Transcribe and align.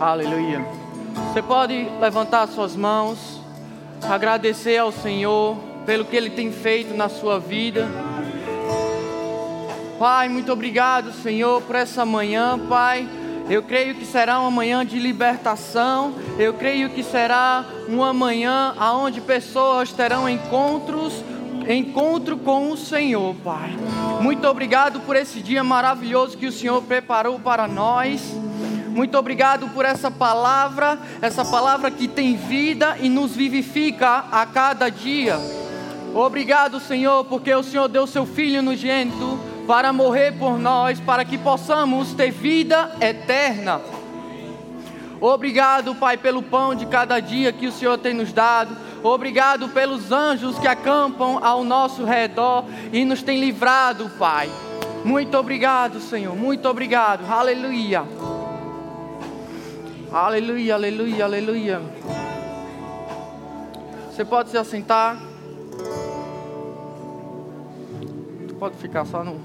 Aleluia. 0.00 0.66
Você 1.32 1.40
pode 1.40 1.88
levantar 2.00 2.48
suas 2.48 2.74
mãos, 2.74 3.40
agradecer 4.02 4.78
ao 4.78 4.90
Senhor 4.90 5.56
pelo 5.86 6.04
que 6.04 6.16
Ele 6.16 6.30
tem 6.30 6.50
feito 6.50 6.94
na 6.94 7.08
sua 7.08 7.38
vida. 7.38 7.86
Pai, 9.98 10.28
muito 10.28 10.52
obrigado, 10.52 11.12
Senhor, 11.12 11.62
por 11.62 11.76
essa 11.76 12.04
manhã, 12.04 12.58
Pai. 12.68 13.08
Eu 13.48 13.62
creio 13.62 13.94
que 13.94 14.04
será 14.04 14.40
uma 14.40 14.50
manhã 14.50 14.84
de 14.84 14.98
libertação. 14.98 16.14
Eu 16.38 16.54
creio 16.54 16.90
que 16.90 17.02
será 17.02 17.64
uma 17.86 18.12
manhã 18.12 18.74
onde 18.80 19.20
pessoas 19.20 19.92
terão 19.92 20.28
encontros, 20.28 21.22
encontro 21.68 22.36
com 22.36 22.72
o 22.72 22.76
Senhor, 22.76 23.34
Pai. 23.44 23.70
Muito 24.20 24.46
obrigado 24.48 25.00
por 25.00 25.14
esse 25.14 25.40
dia 25.40 25.62
maravilhoso 25.62 26.36
que 26.36 26.46
o 26.46 26.52
Senhor 26.52 26.82
preparou 26.82 27.38
para 27.38 27.68
nós. 27.68 28.34
Muito 28.94 29.18
obrigado 29.18 29.68
por 29.70 29.84
essa 29.84 30.08
palavra, 30.08 30.96
essa 31.20 31.44
palavra 31.44 31.90
que 31.90 32.06
tem 32.06 32.36
vida 32.36 32.96
e 33.00 33.08
nos 33.08 33.34
vivifica 33.34 34.24
a 34.30 34.46
cada 34.46 34.88
dia. 34.88 35.36
Obrigado, 36.14 36.78
Senhor, 36.78 37.24
porque 37.24 37.52
o 37.52 37.64
Senhor 37.64 37.88
deu 37.88 38.06
seu 38.06 38.24
Filho 38.24 38.62
no 38.62 38.76
gênito 38.76 39.36
para 39.66 39.92
morrer 39.92 40.38
por 40.38 40.60
nós, 40.60 41.00
para 41.00 41.24
que 41.24 41.36
possamos 41.36 42.14
ter 42.14 42.30
vida 42.30 42.92
eterna. 43.00 43.80
Obrigado, 45.20 45.96
Pai, 45.96 46.16
pelo 46.16 46.40
pão 46.40 46.72
de 46.72 46.86
cada 46.86 47.18
dia 47.18 47.52
que 47.52 47.66
o 47.66 47.72
Senhor 47.72 47.98
tem 47.98 48.14
nos 48.14 48.32
dado. 48.32 48.76
Obrigado 49.02 49.68
pelos 49.70 50.12
anjos 50.12 50.56
que 50.56 50.68
acampam 50.68 51.40
ao 51.42 51.64
nosso 51.64 52.04
redor 52.04 52.64
e 52.92 53.04
nos 53.04 53.24
tem 53.24 53.40
livrado, 53.40 54.08
Pai. 54.18 54.48
Muito 55.04 55.36
obrigado, 55.36 55.98
Senhor. 55.98 56.36
Muito 56.36 56.68
obrigado. 56.68 57.28
Aleluia. 57.28 58.04
Aleluia, 60.12 60.74
aleluia, 60.74 61.24
aleluia. 61.24 61.82
Você 64.10 64.24
pode 64.24 64.50
se 64.50 64.56
assentar. 64.56 65.20
Pode 68.58 68.76
ficar 68.76 69.04
só 69.04 69.24
no. 69.24 69.40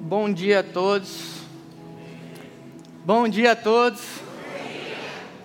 Bom 0.00 0.30
dia 0.32 0.60
a 0.60 0.62
todos. 0.62 1.40
Bom 3.04 3.28
dia 3.28 3.52
a 3.52 3.56
todos. 3.56 4.02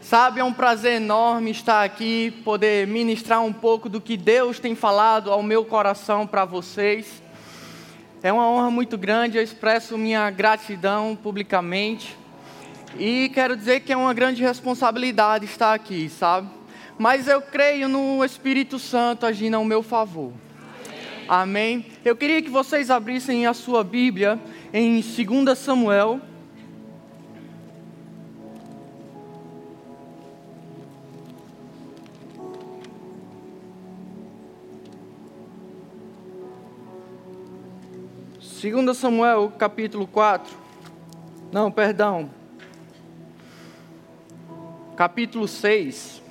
Sabe, 0.02 0.42
é 0.42 0.44
um 0.44 0.52
prazer 0.52 0.94
enorme 0.94 1.52
estar 1.52 1.86
aqui, 1.86 2.32
poder 2.44 2.86
ministrar 2.86 3.42
um 3.42 3.54
pouco 3.54 3.88
do 3.88 4.02
que 4.02 4.18
Deus 4.18 4.60
tem 4.60 4.76
falado 4.76 5.32
ao 5.32 5.42
meu 5.42 5.64
coração 5.64 6.28
para 6.28 6.44
vocês. 6.44 7.22
É 8.24 8.32
uma 8.32 8.48
honra 8.48 8.70
muito 8.70 9.00
grande, 9.00 9.38
eu 9.38 9.44
expresso 9.44 9.98
minha 9.98 10.30
gratidão 10.30 11.18
publicamente. 11.22 12.16
E 13.00 13.32
quero 13.34 13.58
dizer 13.58 13.80
que 13.80 13.92
é 13.92 13.98
uma 13.98 14.14
grande 14.14 14.44
responsabilidade 14.44 15.46
estar 15.46 15.74
aqui, 15.74 16.08
sabe? 16.08 16.48
Mas 17.00 17.28
eu 17.28 17.42
creio 17.42 17.90
no 17.90 18.24
Espírito 18.24 18.78
Santo 18.78 19.26
agindo 19.26 19.56
ao 19.56 19.66
meu 19.66 19.82
favor. 19.82 20.32
Amém? 21.28 21.84
Eu 22.06 22.16
queria 22.16 22.44
que 22.44 22.50
vocês 22.50 22.92
abrissem 22.92 23.48
a 23.48 23.56
sua 23.56 23.84
Bíblia 23.84 24.40
em 24.72 25.02
2 25.02 25.58
Samuel. 25.58 26.22
Segunda 38.62 38.94
Samuel, 38.94 39.52
capítulo 39.58 40.06
4. 40.06 40.56
Não, 41.52 41.72
perdão. 41.72 42.30
Capítulo 44.96 45.48
6. 45.48 46.22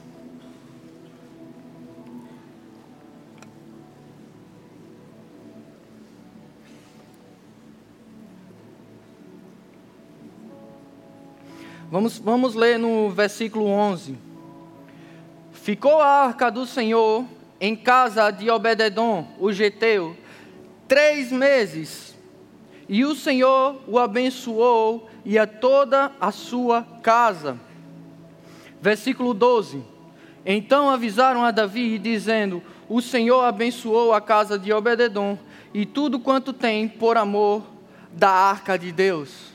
Vamos, 11.90 12.18
vamos 12.18 12.54
ler 12.54 12.78
no 12.78 13.10
versículo 13.10 13.66
11. 13.66 14.16
Ficou 15.50 16.00
a 16.00 16.06
arca 16.06 16.48
do 16.48 16.64
Senhor 16.64 17.24
em 17.60 17.74
casa 17.74 18.30
de 18.30 18.48
Obededon, 18.48 19.26
o 19.40 19.52
geteu, 19.52 20.16
três 20.86 21.32
meses, 21.32 22.09
e 22.92 23.04
o 23.04 23.14
Senhor 23.14 23.80
o 23.86 24.00
abençoou 24.00 25.08
e 25.24 25.38
a 25.38 25.46
toda 25.46 26.10
a 26.20 26.32
sua 26.32 26.82
casa. 27.04 27.56
Versículo 28.82 29.32
12. 29.32 29.80
Então 30.44 30.90
avisaram 30.90 31.44
a 31.44 31.52
Davi, 31.52 32.00
dizendo: 32.00 32.60
O 32.88 33.00
Senhor 33.00 33.44
abençoou 33.44 34.12
a 34.12 34.20
casa 34.20 34.58
de 34.58 34.72
Obededon 34.72 35.38
e 35.72 35.86
tudo 35.86 36.18
quanto 36.18 36.52
tem 36.52 36.88
por 36.88 37.16
amor 37.16 37.62
da 38.10 38.28
arca 38.28 38.76
de 38.76 38.90
Deus. 38.90 39.52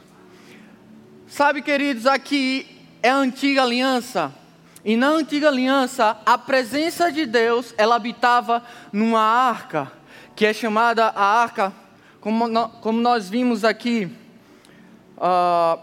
Sabe, 1.28 1.62
queridos, 1.62 2.06
aqui 2.06 2.66
é 3.03 3.09
a 3.09 3.18
antiga 3.18 3.63
aliança. 3.63 4.34
E 4.85 4.95
na 4.95 5.09
antiga 5.09 5.50
aliança, 5.50 6.18
a 6.25 6.38
presença 6.38 7.12
de 7.12 7.25
Deus, 7.25 7.74
ela 7.78 7.97
habitava 7.97 8.63
numa 8.94 9.19
arca, 9.19 9.91
que 10.38 10.45
é 10.45 10.53
chamada 10.53 11.07
a 11.07 11.41
arca, 11.41 11.74
como, 12.25 12.91
nós 12.91 13.30
vimos 13.30 13.63
aqui, 13.63 14.09
uh, 15.16 15.80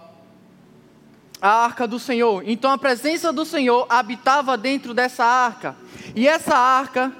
a 1.41 1.48
arca 1.64 1.86
do 1.86 2.00
Senhor. 2.00 2.42
Então 2.44 2.72
a 2.72 2.76
presença 2.76 3.32
do 3.32 3.44
Senhor 3.44 3.86
habitava 3.88 4.56
dentro 4.56 4.92
dessa 4.92 5.25
arca. 5.25 5.76
E 6.16 6.26
essa 6.26 6.56
arca 6.56 7.12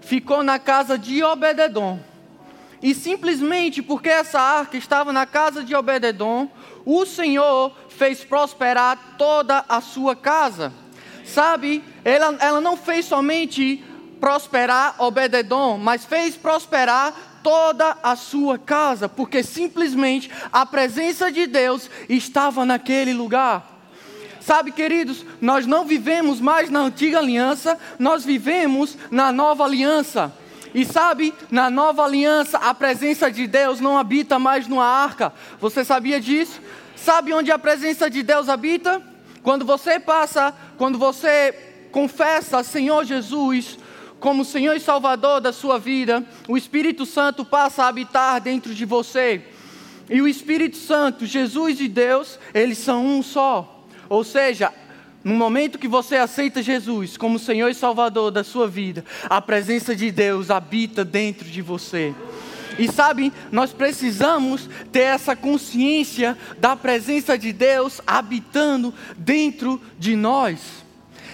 ficou 0.00 0.42
na 0.42 0.58
casa 0.58 0.98
de 0.98 1.22
Obededon. 1.22 2.00
E 2.82 2.96
simplesmente 2.96 3.80
porque 3.80 4.08
essa 4.08 4.40
arca 4.40 4.76
estava 4.76 5.12
na 5.12 5.24
casa 5.24 5.62
de 5.62 5.72
Obededon, 5.76 6.50
o 6.84 7.06
Senhor 7.06 7.70
fez 7.88 8.24
prosperar 8.24 9.14
toda 9.16 9.64
a 9.68 9.80
sua 9.80 10.16
casa. 10.16 10.72
Sabe, 11.24 11.84
ela, 12.04 12.36
ela 12.40 12.60
não 12.60 12.76
fez 12.76 13.06
somente 13.06 13.84
prosperar 14.18 14.96
Obededon, 14.98 15.78
mas 15.78 16.04
fez 16.04 16.36
prosperar 16.36 17.33
toda 17.44 17.98
a 18.02 18.16
sua 18.16 18.58
casa, 18.58 19.06
porque 19.06 19.42
simplesmente 19.42 20.30
a 20.50 20.64
presença 20.64 21.30
de 21.30 21.46
Deus 21.46 21.90
estava 22.08 22.64
naquele 22.64 23.12
lugar. 23.12 23.70
Sabe, 24.40 24.72
queridos, 24.72 25.24
nós 25.40 25.66
não 25.66 25.84
vivemos 25.84 26.40
mais 26.40 26.70
na 26.70 26.80
antiga 26.80 27.18
aliança, 27.18 27.78
nós 27.98 28.24
vivemos 28.24 28.96
na 29.10 29.30
nova 29.30 29.64
aliança. 29.64 30.32
E 30.74 30.84
sabe, 30.84 31.32
na 31.50 31.70
nova 31.70 32.02
aliança, 32.02 32.58
a 32.58 32.74
presença 32.74 33.30
de 33.30 33.46
Deus 33.46 33.78
não 33.78 33.96
habita 33.96 34.38
mais 34.38 34.66
numa 34.66 34.86
arca. 34.86 35.32
Você 35.60 35.84
sabia 35.84 36.20
disso? 36.20 36.60
Sabe 36.96 37.32
onde 37.32 37.52
a 37.52 37.58
presença 37.58 38.10
de 38.10 38.22
Deus 38.22 38.48
habita? 38.48 39.00
Quando 39.42 39.64
você 39.64 40.00
passa, 40.00 40.54
quando 40.76 40.98
você 40.98 41.54
confessa 41.92 42.64
Senhor 42.64 43.04
Jesus 43.04 43.78
como 44.24 44.42
Senhor 44.42 44.74
e 44.74 44.80
Salvador 44.80 45.38
da 45.38 45.52
sua 45.52 45.78
vida, 45.78 46.24
o 46.48 46.56
Espírito 46.56 47.04
Santo 47.04 47.44
passa 47.44 47.84
a 47.84 47.88
habitar 47.88 48.40
dentro 48.40 48.74
de 48.74 48.86
você. 48.86 49.42
E 50.08 50.22
o 50.22 50.26
Espírito 50.26 50.78
Santo, 50.78 51.26
Jesus 51.26 51.78
e 51.78 51.88
Deus, 51.88 52.38
eles 52.54 52.78
são 52.78 53.04
um 53.04 53.22
só. 53.22 53.84
Ou 54.08 54.24
seja, 54.24 54.72
no 55.22 55.34
momento 55.34 55.78
que 55.78 55.86
você 55.86 56.16
aceita 56.16 56.62
Jesus 56.62 57.18
como 57.18 57.38
Senhor 57.38 57.68
e 57.68 57.74
Salvador 57.74 58.30
da 58.30 58.42
sua 58.42 58.66
vida, 58.66 59.04
a 59.24 59.42
presença 59.42 59.94
de 59.94 60.10
Deus 60.10 60.50
habita 60.50 61.04
dentro 61.04 61.46
de 61.46 61.60
você. 61.60 62.14
E 62.78 62.90
sabe, 62.90 63.30
nós 63.52 63.74
precisamos 63.74 64.70
ter 64.90 65.00
essa 65.00 65.36
consciência 65.36 66.34
da 66.56 66.74
presença 66.74 67.36
de 67.36 67.52
Deus 67.52 68.00
habitando 68.06 68.94
dentro 69.18 69.78
de 69.98 70.16
nós. 70.16 70.82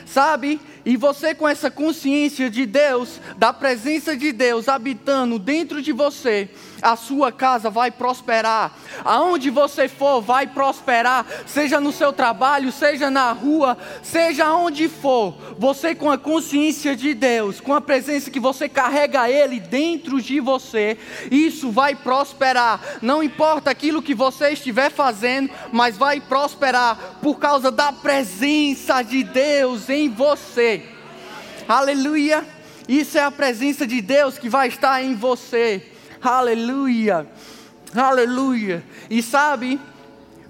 Sabe? 0.06 0.60
E 0.84 0.96
você 0.96 1.34
com 1.34 1.48
essa 1.48 1.70
consciência 1.70 2.48
de 2.48 2.64
Deus, 2.64 3.20
da 3.36 3.52
presença 3.52 4.16
de 4.16 4.32
Deus 4.32 4.68
habitando 4.68 5.38
dentro 5.38 5.82
de 5.82 5.92
você, 5.92 6.48
a 6.80 6.96
sua 6.96 7.30
casa 7.30 7.68
vai 7.68 7.90
prosperar. 7.90 8.72
Aonde 9.04 9.50
você 9.50 9.88
for, 9.88 10.20
vai 10.20 10.46
prosperar. 10.46 11.26
Seja 11.46 11.80
no 11.80 11.92
seu 11.92 12.12
trabalho, 12.12 12.72
seja 12.72 13.10
na 13.10 13.32
rua, 13.32 13.76
seja 14.02 14.52
onde 14.52 14.88
for. 14.88 15.36
Você 15.58 15.94
com 15.94 16.10
a 16.10 16.18
consciência 16.18 16.96
de 16.96 17.12
Deus, 17.14 17.60
com 17.60 17.74
a 17.74 17.80
presença 17.80 18.30
que 18.30 18.40
você 18.40 18.68
carrega 18.68 19.28
Ele 19.28 19.60
dentro 19.60 20.20
de 20.20 20.40
você, 20.40 20.96
isso 21.30 21.70
vai 21.70 21.94
prosperar. 21.94 22.80
Não 23.02 23.22
importa 23.22 23.70
aquilo 23.70 24.02
que 24.02 24.14
você 24.14 24.50
estiver 24.50 24.90
fazendo, 24.90 25.50
mas 25.72 25.96
vai 25.96 26.20
prosperar 26.20 27.18
por 27.20 27.38
causa 27.38 27.70
da 27.70 27.92
presença 27.92 29.02
de 29.02 29.22
Deus 29.22 29.88
em 29.90 30.08
você. 30.08 30.79
Aleluia. 31.68 32.44
Isso 32.88 33.18
é 33.18 33.22
a 33.22 33.30
presença 33.30 33.86
de 33.86 34.00
Deus 34.00 34.38
que 34.38 34.48
vai 34.48 34.68
estar 34.68 35.02
em 35.02 35.14
você. 35.14 35.82
Aleluia. 36.20 37.26
Aleluia. 37.94 38.84
E 39.08 39.22
sabe, 39.22 39.80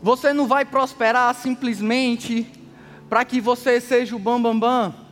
você 0.03 0.33
não 0.33 0.47
vai 0.47 0.65
prosperar 0.65 1.35
simplesmente 1.35 2.47
para 3.09 3.25
que 3.25 3.41
você 3.41 3.81
seja 3.81 4.15
o 4.15 4.19
bambambam. 4.19 4.59
Bam, 4.61 4.91
bam. 4.91 5.11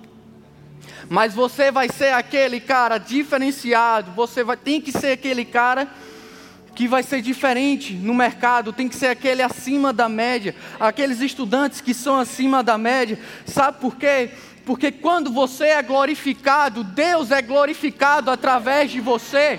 Mas 1.09 1.35
você 1.35 1.71
vai 1.71 1.89
ser 1.89 2.13
aquele 2.13 2.61
cara 2.61 2.99
diferenciado, 2.99 4.13
você 4.13 4.45
vai, 4.45 4.57
tem 4.57 4.81
que 4.81 4.93
ser 4.93 5.13
aquele 5.13 5.45
cara 5.45 5.89
que 6.75 6.87
vai 6.87 7.03
ser 7.03 7.21
diferente 7.21 7.95
no 7.95 8.15
mercado, 8.15 8.73
tem 8.73 8.89
que 8.89 8.95
ser 8.95 9.09
aquele 9.09 9.43
acima 9.43 9.93
da 9.93 10.09
média, 10.09 10.55
aqueles 10.79 11.21
estudantes 11.21 11.81
que 11.81 11.93
são 11.93 12.19
acima 12.19 12.63
da 12.63 12.79
média. 12.79 13.19
Sabe 13.45 13.81
por 13.81 13.97
quê? 13.97 14.31
Porque 14.69 14.93
quando 14.93 15.33
você 15.33 15.65
é 15.65 15.83
glorificado, 15.83 16.85
Deus 16.85 17.31
é 17.31 17.41
glorificado 17.41 18.31
através 18.31 18.91
de 18.91 19.01
você. 19.01 19.59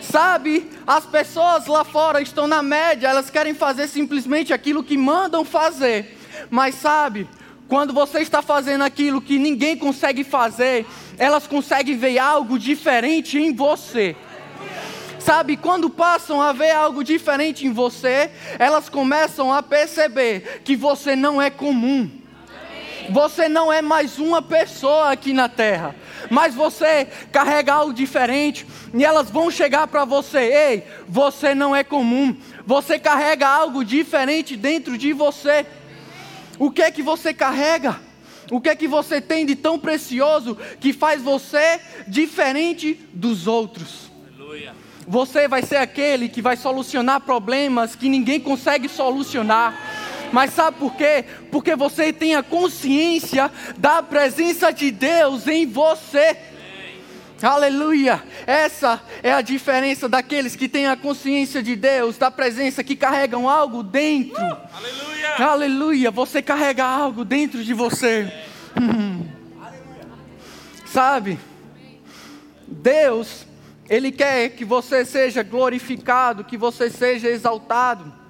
Sabe, 0.00 0.70
as 0.86 1.04
pessoas 1.04 1.66
lá 1.66 1.82
fora 1.82 2.22
estão 2.22 2.46
na 2.46 2.62
média, 2.62 3.08
elas 3.08 3.28
querem 3.28 3.54
fazer 3.54 3.88
simplesmente 3.88 4.52
aquilo 4.52 4.84
que 4.84 4.96
mandam 4.96 5.44
fazer. 5.44 6.16
Mas 6.48 6.76
sabe, 6.76 7.28
quando 7.66 7.92
você 7.92 8.20
está 8.20 8.40
fazendo 8.40 8.84
aquilo 8.84 9.20
que 9.20 9.36
ninguém 9.36 9.76
consegue 9.76 10.22
fazer, 10.22 10.86
elas 11.18 11.48
conseguem 11.48 11.98
ver 11.98 12.16
algo 12.20 12.56
diferente 12.56 13.36
em 13.36 13.52
você. 13.52 14.14
Sabe, 15.18 15.56
quando 15.56 15.90
passam 15.90 16.40
a 16.40 16.52
ver 16.52 16.70
algo 16.70 17.02
diferente 17.02 17.66
em 17.66 17.72
você, 17.72 18.30
elas 18.60 18.88
começam 18.88 19.52
a 19.52 19.60
perceber 19.60 20.60
que 20.62 20.76
você 20.76 21.16
não 21.16 21.42
é 21.42 21.50
comum. 21.50 22.25
Você 23.10 23.48
não 23.48 23.72
é 23.72 23.80
mais 23.80 24.18
uma 24.18 24.42
pessoa 24.42 25.10
aqui 25.10 25.32
na 25.32 25.48
terra, 25.48 25.94
mas 26.30 26.54
você 26.54 27.06
carrega 27.30 27.72
algo 27.72 27.92
diferente 27.92 28.66
e 28.92 29.04
elas 29.04 29.30
vão 29.30 29.50
chegar 29.50 29.86
para 29.86 30.04
você: 30.04 30.38
ei, 30.38 30.84
você 31.08 31.54
não 31.54 31.74
é 31.74 31.84
comum, 31.84 32.36
você 32.66 32.98
carrega 32.98 33.48
algo 33.48 33.84
diferente 33.84 34.56
dentro 34.56 34.98
de 34.98 35.12
você. 35.12 35.66
O 36.58 36.70
que 36.70 36.82
é 36.82 36.90
que 36.90 37.02
você 37.02 37.32
carrega? 37.32 38.00
O 38.50 38.60
que 38.60 38.68
é 38.68 38.76
que 38.76 38.86
você 38.86 39.20
tem 39.20 39.44
de 39.44 39.56
tão 39.56 39.78
precioso 39.78 40.56
que 40.80 40.92
faz 40.92 41.20
você 41.20 41.80
diferente 42.06 42.94
dos 43.12 43.46
outros? 43.46 44.10
Aleluia. 44.38 44.72
Você 45.08 45.46
vai 45.46 45.62
ser 45.62 45.76
aquele 45.76 46.28
que 46.28 46.42
vai 46.42 46.56
solucionar 46.56 47.20
problemas 47.20 47.94
que 47.94 48.08
ninguém 48.08 48.40
consegue 48.40 48.88
solucionar. 48.88 49.85
Mas 50.32 50.52
sabe 50.52 50.78
por 50.78 50.94
quê? 50.94 51.24
Porque 51.50 51.74
você 51.76 52.12
tem 52.12 52.34
a 52.34 52.42
consciência 52.42 53.50
da 53.76 54.02
presença 54.02 54.72
de 54.72 54.90
Deus 54.90 55.46
em 55.46 55.66
você. 55.66 56.36
Aleluia! 57.42 58.22
Essa 58.46 59.00
é 59.22 59.30
a 59.30 59.42
diferença 59.42 60.08
daqueles 60.08 60.56
que 60.56 60.68
têm 60.68 60.86
a 60.86 60.96
consciência 60.96 61.62
de 61.62 61.76
Deus, 61.76 62.16
da 62.16 62.30
presença, 62.30 62.82
que 62.82 62.96
carregam 62.96 63.48
algo 63.48 63.82
dentro. 63.82 64.42
Uh, 64.42 64.56
aleluia! 64.74 65.34
Aleluia! 65.38 66.10
Você 66.10 66.40
carrega 66.40 66.84
algo 66.84 67.24
dentro 67.24 67.62
de 67.62 67.74
você. 67.74 68.32
Hum. 68.80 69.26
Sabe? 70.86 71.38
Deus, 72.66 73.46
Ele 73.88 74.10
quer 74.10 74.50
que 74.50 74.64
você 74.64 75.04
seja 75.04 75.42
glorificado, 75.42 76.42
que 76.42 76.56
você 76.56 76.88
seja 76.88 77.28
exaltado. 77.28 78.25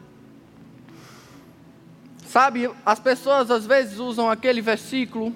Sabe, 2.36 2.68
as 2.84 3.00
pessoas 3.00 3.50
às 3.50 3.64
vezes 3.64 3.98
usam 3.98 4.30
aquele 4.30 4.60
versículo 4.60 5.34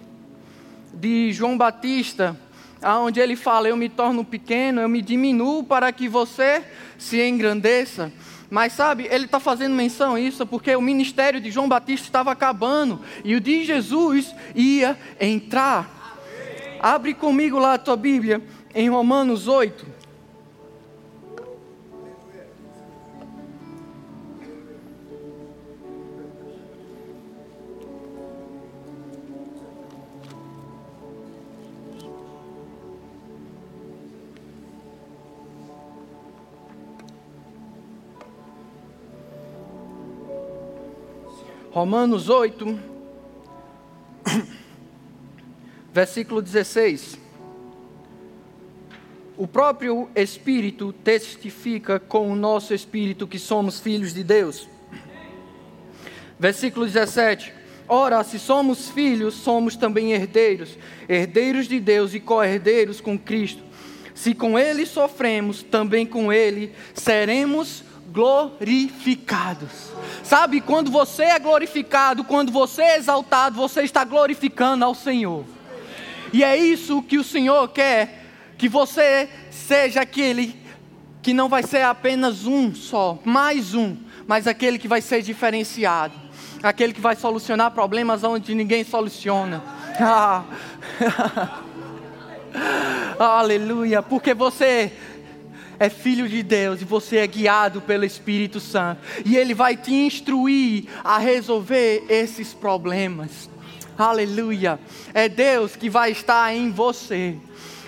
de 0.93 1.33
João 1.33 1.57
Batista 1.57 2.39
aonde 2.83 3.19
ele 3.19 3.37
fala: 3.37 3.67
Eu 3.67 3.75
me 3.75 3.89
torno 3.89 4.23
pequeno, 4.23 4.83
eu 4.83 4.89
me 4.89 5.01
diminuo 5.01 5.65
para 5.65 5.91
que 5.93 6.11
você 6.11 6.63
se 6.99 7.19
engrandeça. 7.27 8.13
Mas 8.51 8.75
sabe, 8.75 9.09
ele 9.11 9.25
está 9.25 9.41
fazendo 9.41 9.75
menção 9.75 10.17
a 10.17 10.21
isso 10.21 10.45
porque 10.47 10.77
o 10.77 10.83
ministério 10.83 11.41
de 11.41 11.51
João 11.51 11.71
Batista 11.71 12.07
estava 12.07 12.33
acabando 12.33 13.01
e 13.25 13.35
o 13.35 13.41
de 13.41 13.65
Jesus 13.65 14.35
ia 14.55 14.95
entrar. 15.19 16.19
Abre 16.81 17.15
comigo 17.15 17.59
lá 17.59 17.73
a 17.73 17.79
tua 17.79 17.97
Bíblia 17.97 18.43
em 18.75 18.91
Romanos 18.91 19.49
8. 19.49 20.00
Romanos 41.71 42.29
8, 42.29 42.81
versículo 45.95 46.43
16. 46.43 47.17
O 49.37 49.47
próprio 49.47 50.11
Espírito 50.17 50.93
testifica 50.93 52.01
com 52.01 52.29
o 52.33 52.35
nosso 52.35 52.75
espírito 52.75 53.25
que 53.25 53.39
somos 53.39 53.79
filhos 53.79 54.13
de 54.13 54.25
Deus. 54.25 54.69
Versículo 56.41 56.87
17. 56.87 57.55
Ora, 57.87 58.25
se 58.25 58.41
somos 58.41 58.91
filhos, 58.91 59.35
somos 59.35 59.77
também 59.77 60.13
herdeiros, 60.13 60.77
herdeiros 61.09 61.69
de 61.69 61.79
Deus 61.79 62.15
e 62.15 62.19
co-herdeiros 62.19 63.01
com 63.01 63.17
Cristo. 63.17 63.63
Se 64.13 64.35
com 64.35 64.59
Ele 64.59 64.85
sofremos, 64.85 65.63
também 65.63 66.05
com 66.05 66.33
Ele 66.33 66.73
seremos 66.95 67.85
glorificados. 68.13 69.93
Sabe, 70.23 70.61
quando 70.61 70.91
você 70.91 71.25
é 71.25 71.39
glorificado, 71.39 72.25
quando 72.25 72.51
você 72.53 72.83
é 72.83 72.97
exaltado, 72.97 73.57
você 73.57 73.83
está 73.83 74.05
glorificando 74.05 74.85
ao 74.85 74.95
Senhor. 74.95 75.45
E 76.33 76.45
é 76.45 76.57
isso 76.57 77.03
que 77.03 77.19
o 77.19 77.25
Senhor 77.25 77.69
quer, 77.69 78.27
que 78.57 78.69
você 78.69 79.29
seja 79.51 80.03
aquele 80.03 80.59
que 81.23 81.33
não 81.35 81.49
vai 81.49 81.63
ser 81.63 81.83
apenas 81.83 82.47
um 82.47 82.75
só, 82.75 83.19
mais 83.25 83.75
um, 83.75 83.97
mas 84.27 84.47
aquele 84.47 84.79
que 84.79 84.89
vai 84.89 85.01
ser 85.01 85.23
diferenciado, 85.23 86.15
aquele 86.63 86.93
que 86.93 87.01
vai 87.01 87.15
solucionar 87.15 87.71
problemas 87.73 88.25
onde 88.25 88.55
ninguém 88.55 88.85
soluciona. 88.85 89.63
Ah. 90.03 90.45
Aleluia, 93.19 94.03
porque 94.03 94.33
você 94.33 94.91
é 95.81 95.89
filho 95.89 96.29
de 96.29 96.43
Deus 96.43 96.83
e 96.83 96.85
você 96.85 97.17
é 97.17 97.27
guiado 97.27 97.81
pelo 97.81 98.05
Espírito 98.05 98.61
Santo. 98.61 99.01
E 99.25 99.35
Ele 99.35 99.55
vai 99.55 99.79
te 99.79 99.95
instruir 99.95 100.85
a 101.03 101.17
resolver 101.17 102.05
esses 102.07 102.53
problemas. 102.53 103.49
Aleluia. 103.97 104.79
É 105.15 105.27
Deus 105.27 105.77
que 105.77 105.89
vai 105.89 106.11
estar 106.13 106.55
em 106.55 106.71
você. 106.71 107.35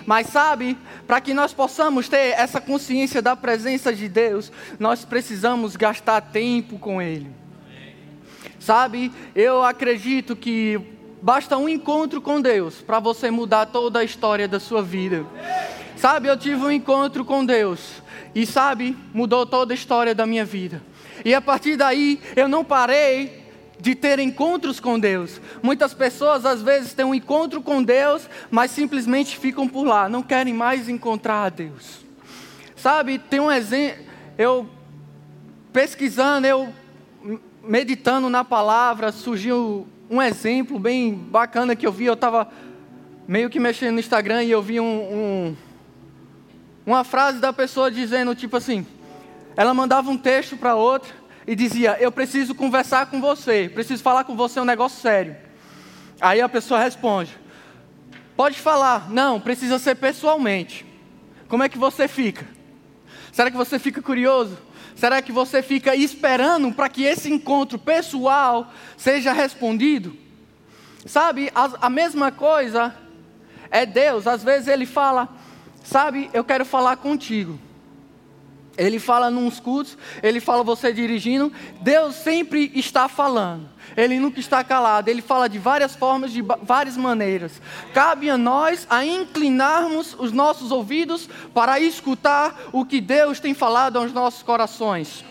Mas 0.07 0.27
sabe, 0.27 0.75
para 1.05 1.21
que 1.21 1.35
nós 1.35 1.53
possamos 1.53 2.09
ter 2.09 2.33
essa 2.33 2.59
consciência 2.59 3.21
da 3.21 3.35
presença 3.35 3.93
de 3.93 4.09
Deus, 4.09 4.51
nós 4.79 5.05
precisamos 5.05 5.75
gastar 5.75 6.19
tempo 6.19 6.79
com 6.79 6.99
Ele. 6.99 7.29
Sabe, 8.59 9.11
eu 9.35 9.63
acredito 9.63 10.35
que 10.35 10.81
basta 11.21 11.57
um 11.57 11.69
encontro 11.69 12.19
com 12.21 12.41
Deus 12.41 12.81
para 12.81 12.99
você 12.99 13.29
mudar 13.29 13.67
toda 13.67 13.99
a 13.99 14.03
história 14.03 14.47
da 14.47 14.59
sua 14.59 14.81
vida. 14.81 15.25
Sabe, 15.95 16.27
eu 16.27 16.37
tive 16.37 16.63
um 16.63 16.71
encontro 16.71 17.23
com 17.23 17.45
Deus. 17.45 18.01
E 18.35 18.45
sabe, 18.45 18.97
mudou 19.13 19.45
toda 19.45 19.73
a 19.73 19.75
história 19.75 20.15
da 20.15 20.25
minha 20.25 20.43
vida. 20.43 20.81
E 21.23 21.33
a 21.33 21.41
partir 21.41 21.77
daí, 21.77 22.19
eu 22.35 22.47
não 22.47 22.63
parei 22.63 23.43
de 23.79 23.93
ter 23.95 24.17
encontros 24.19 24.79
com 24.79 24.99
Deus. 24.99 25.41
Muitas 25.61 25.93
pessoas 25.93 26.45
às 26.45 26.61
vezes 26.61 26.93
têm 26.93 27.05
um 27.05 27.13
encontro 27.13 27.61
com 27.61 27.83
Deus, 27.83 28.29
mas 28.49 28.71
simplesmente 28.71 29.37
ficam 29.37 29.67
por 29.67 29.85
lá, 29.85 30.07
não 30.07 30.23
querem 30.23 30.53
mais 30.53 30.87
encontrar 30.87 31.43
a 31.43 31.49
Deus. 31.49 31.99
Sabe, 32.75 33.19
tem 33.19 33.39
um 33.39 33.51
exemplo, 33.51 34.03
eu 34.37 34.67
pesquisando, 35.71 36.47
eu 36.47 36.73
meditando 37.63 38.29
na 38.29 38.43
palavra, 38.43 39.11
surgiu 39.11 39.87
um 40.09 40.21
exemplo 40.21 40.77
bem 40.77 41.13
bacana 41.13 41.75
que 41.75 41.87
eu 41.87 41.91
vi. 41.91 42.05
Eu 42.05 42.13
estava 42.13 42.47
meio 43.27 43.49
que 43.49 43.59
mexendo 43.59 43.93
no 43.93 43.99
Instagram 43.99 44.43
e 44.43 44.51
eu 44.51 44.61
vi 44.61 44.79
um, 44.79 44.85
um 44.85 45.55
uma 46.85 47.03
frase 47.03 47.39
da 47.39 47.53
pessoa 47.53 47.89
dizendo 47.89 48.35
tipo 48.35 48.57
assim, 48.57 48.85
ela 49.55 49.73
mandava 49.73 50.09
um 50.09 50.17
texto 50.17 50.57
para 50.57 50.75
outra 50.75 51.13
e 51.47 51.55
dizia: 51.55 51.97
"Eu 51.99 52.11
preciso 52.11 52.53
conversar 52.55 53.07
com 53.07 53.21
você, 53.21 53.69
preciso 53.73 54.03
falar 54.03 54.23
com 54.23 54.35
você 54.35 54.59
um 54.59 54.65
negócio 54.65 55.01
sério". 55.01 55.35
Aí 56.19 56.41
a 56.41 56.49
pessoa 56.49 56.79
responde: 56.79 57.37
"Pode 58.35 58.59
falar, 58.59 59.09
não, 59.09 59.39
precisa 59.39 59.79
ser 59.79 59.95
pessoalmente". 59.95 60.85
Como 61.47 61.63
é 61.63 61.69
que 61.69 61.77
você 61.77 62.07
fica? 62.07 62.47
Será 63.31 63.51
que 63.51 63.57
você 63.57 63.77
fica 63.77 64.01
curioso? 64.01 64.57
Será 64.95 65.21
que 65.21 65.31
você 65.31 65.61
fica 65.61 65.95
esperando 65.95 66.71
para 66.71 66.89
que 66.89 67.03
esse 67.03 67.31
encontro 67.31 67.79
pessoal 67.79 68.71
seja 68.95 69.33
respondido? 69.33 70.15
Sabe, 71.05 71.51
a, 71.53 71.87
a 71.87 71.89
mesma 71.89 72.31
coisa 72.31 72.95
é 73.69 73.85
Deus, 73.85 74.27
às 74.27 74.43
vezes 74.43 74.67
ele 74.67 74.85
fala: 74.85 75.27
Sabe, 75.83 76.29
eu 76.33 76.43
quero 76.43 76.65
falar 76.65 76.97
contigo. 76.97 77.59
Ele 78.75 78.97
fala 78.97 79.29
nos 79.29 79.59
cultos, 79.59 79.97
ele 80.23 80.39
fala 80.39 80.63
você 80.63 80.91
dirigindo. 80.91 81.51
Deus 81.81 82.15
sempre 82.15 82.71
está 82.73 83.07
falando. 83.07 83.69
Ele 83.95 84.19
nunca 84.19 84.39
está 84.39 84.63
calado. 84.63 85.09
Ele 85.09 85.21
fala 85.21 85.47
de 85.47 85.59
várias 85.59 85.95
formas, 85.95 86.31
de 86.31 86.41
várias 86.63 86.97
maneiras. 86.97 87.61
Cabe 87.93 88.29
a 88.29 88.37
nós 88.37 88.87
a 88.89 89.05
inclinarmos 89.05 90.15
os 90.17 90.31
nossos 90.31 90.71
ouvidos 90.71 91.29
para 91.53 91.79
escutar 91.79 92.59
o 92.71 92.83
que 92.83 92.99
Deus 92.99 93.39
tem 93.39 93.53
falado 93.53 93.99
aos 93.99 94.11
nossos 94.11 94.41
corações. 94.41 95.23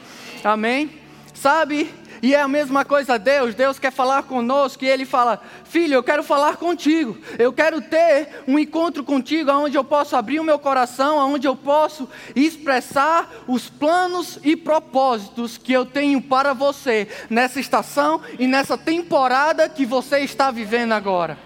Amém? 0.44 0.90
Sabe? 1.34 1.92
E 2.22 2.36
é 2.36 2.40
a 2.40 2.46
mesma 2.46 2.84
coisa 2.84 3.18
Deus, 3.18 3.52
Deus 3.52 3.80
quer 3.80 3.90
falar 3.90 4.22
conosco 4.22 4.84
e 4.84 4.88
Ele 4.88 5.04
fala: 5.04 5.42
Filho, 5.64 5.94
eu 5.94 6.04
quero 6.04 6.22
falar 6.22 6.56
contigo, 6.56 7.18
eu 7.36 7.52
quero 7.52 7.80
ter 7.80 8.44
um 8.46 8.56
encontro 8.56 9.02
contigo, 9.02 9.50
onde 9.50 9.76
eu 9.76 9.82
posso 9.82 10.14
abrir 10.14 10.38
o 10.38 10.44
meu 10.44 10.56
coração, 10.56 11.18
onde 11.32 11.48
eu 11.48 11.56
posso 11.56 12.08
expressar 12.36 13.28
os 13.48 13.68
planos 13.68 14.38
e 14.44 14.54
propósitos 14.54 15.58
que 15.58 15.72
eu 15.72 15.84
tenho 15.84 16.22
para 16.22 16.52
você 16.52 17.08
nessa 17.28 17.58
estação 17.58 18.20
e 18.38 18.46
nessa 18.46 18.78
temporada 18.78 19.68
que 19.68 19.84
você 19.84 20.20
está 20.20 20.52
vivendo 20.52 20.92
agora. 20.92 21.36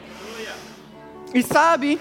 E 1.33 1.42
sabe, 1.42 1.99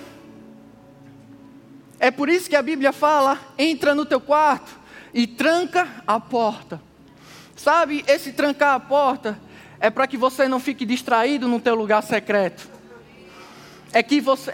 é 1.98 2.12
por 2.12 2.28
isso 2.28 2.50
que 2.50 2.58
a 2.58 2.62
Bíblia 2.62 2.92
fala: 2.92 3.40
entra 3.58 3.96
no 3.96 4.06
teu 4.06 4.20
quarto 4.20 4.78
e 5.14 5.26
tranca 5.26 5.88
a 6.06 6.20
porta. 6.20 6.82
Sabe, 7.56 8.04
esse 8.08 8.34
trancar 8.34 8.76
a 8.76 8.80
porta 8.80 9.40
é 9.80 9.90
para 9.90 10.08
que 10.08 10.18
você 10.18 10.48
não 10.48 10.60
fique 10.60 10.86
distraído 10.86 11.48
no 11.48 11.60
teu 11.60 11.76
lugar 11.76 12.04
secreto. 12.04 12.70
É, 13.94 14.04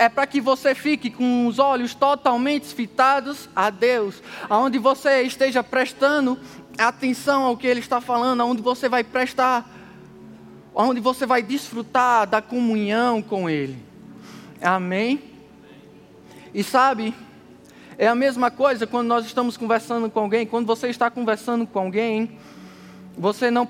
é 0.03 0.09
para 0.09 0.27
que 0.27 0.39
você 0.39 0.75
fique 0.75 1.09
com 1.09 1.47
os 1.47 1.57
olhos 1.57 1.95
totalmente 1.95 2.67
fitados 2.75 3.49
a 3.55 3.71
Deus, 3.71 4.21
aonde 4.47 4.77
você 4.77 5.23
esteja 5.23 5.63
prestando 5.63 6.39
atenção 6.77 7.43
ao 7.43 7.57
que 7.57 7.65
Ele 7.65 7.79
está 7.79 7.99
falando, 7.99 8.41
aonde 8.41 8.61
você 8.61 8.87
vai 8.87 9.03
prestar, 9.03 9.67
aonde 10.75 10.99
você 10.99 11.25
vai 11.25 11.41
desfrutar 11.41 12.27
da 12.27 12.39
comunhão 12.39 13.19
com 13.19 13.49
Ele. 13.49 13.83
Amém? 14.61 15.23
E 16.53 16.63
sabe, 16.63 17.15
é 17.97 18.07
a 18.07 18.13
mesma 18.13 18.51
coisa 18.51 18.85
quando 18.85 19.07
nós 19.07 19.25
estamos 19.25 19.57
conversando 19.57 20.07
com 20.09 20.19
alguém, 20.19 20.45
quando 20.45 20.67
você 20.67 20.87
está 20.89 21.09
conversando 21.09 21.65
com 21.65 21.79
alguém, 21.79 22.37
você 23.17 23.51
não 23.51 23.67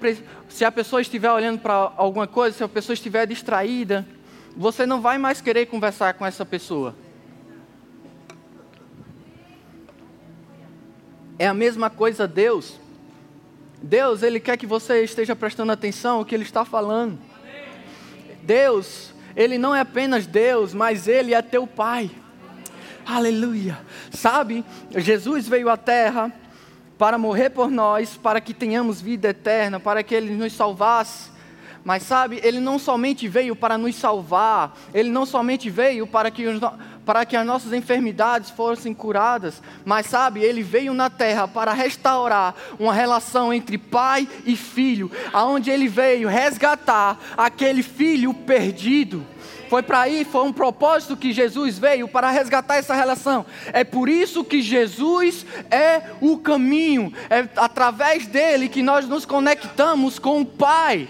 se 0.49 0.63
a 0.63 0.71
pessoa 0.71 1.01
estiver 1.01 1.31
olhando 1.31 1.59
para 1.59 1.73
alguma 1.95 2.27
coisa, 2.27 2.57
se 2.57 2.63
a 2.63 2.69
pessoa 2.69 2.93
estiver 2.93 3.25
distraída, 3.25 4.05
você 4.55 4.85
não 4.85 5.01
vai 5.01 5.17
mais 5.17 5.41
querer 5.41 5.65
conversar 5.65 6.13
com 6.13 6.25
essa 6.25 6.45
pessoa. 6.45 6.95
É 11.39 11.47
a 11.47 11.53
mesma 11.53 11.89
coisa 11.89 12.27
Deus. 12.27 12.79
Deus, 13.81 14.21
ele 14.21 14.39
quer 14.39 14.57
que 14.57 14.67
você 14.67 15.03
esteja 15.03 15.35
prestando 15.35 15.71
atenção 15.71 16.19
ao 16.19 16.25
que 16.25 16.35
ele 16.35 16.43
está 16.43 16.63
falando. 16.63 17.17
Deus, 18.43 19.11
ele 19.35 19.57
não 19.57 19.75
é 19.75 19.79
apenas 19.79 20.27
Deus, 20.27 20.73
mas 20.73 21.07
ele 21.07 21.33
é 21.33 21.41
teu 21.41 21.65
pai. 21.65 22.11
Aleluia. 23.05 23.79
Sabe? 24.11 24.63
Jesus 24.95 25.47
veio 25.47 25.69
à 25.69 25.77
terra 25.77 26.31
para 27.01 27.17
morrer 27.17 27.49
por 27.49 27.71
nós, 27.71 28.15
para 28.15 28.39
que 28.39 28.53
tenhamos 28.53 29.01
vida 29.01 29.29
eterna, 29.29 29.79
para 29.79 30.03
que 30.03 30.13
Ele 30.13 30.35
nos 30.35 30.53
salvasse. 30.53 31.31
Mas 31.83 32.03
sabe, 32.03 32.39
Ele 32.43 32.59
não 32.59 32.77
somente 32.77 33.27
veio 33.27 33.55
para 33.55 33.75
nos 33.75 33.95
salvar, 33.95 34.77
Ele 34.93 35.09
não 35.09 35.25
somente 35.25 35.67
veio 35.67 36.05
para 36.05 36.29
que, 36.29 36.45
os, 36.45 36.61
para 37.03 37.25
que 37.25 37.35
as 37.35 37.43
nossas 37.43 37.73
enfermidades 37.73 38.51
fossem 38.51 38.93
curadas, 38.93 39.63
mas 39.83 40.05
sabe, 40.05 40.41
Ele 40.41 40.61
veio 40.61 40.93
na 40.93 41.09
terra 41.09 41.47
para 41.47 41.73
restaurar 41.73 42.53
uma 42.77 42.93
relação 42.93 43.51
entre 43.51 43.79
pai 43.79 44.29
e 44.45 44.55
filho, 44.55 45.09
aonde 45.33 45.71
Ele 45.71 45.87
veio 45.87 46.29
resgatar 46.29 47.19
aquele 47.35 47.81
filho 47.81 48.31
perdido. 48.31 49.25
Foi 49.71 49.81
para 49.81 50.01
aí, 50.01 50.25
foi 50.25 50.43
um 50.43 50.51
propósito 50.51 51.15
que 51.15 51.31
Jesus 51.31 51.79
veio 51.79 52.05
para 52.05 52.29
resgatar 52.29 52.75
essa 52.75 52.93
relação. 52.93 53.45
É 53.71 53.85
por 53.85 54.09
isso 54.09 54.43
que 54.43 54.61
Jesus 54.61 55.45
é 55.71 56.01
o 56.19 56.37
caminho, 56.37 57.13
é 57.29 57.47
através 57.55 58.27
dele 58.27 58.67
que 58.67 58.83
nós 58.83 59.07
nos 59.07 59.23
conectamos 59.23 60.19
com 60.19 60.41
o 60.41 60.45
Pai. 60.45 61.07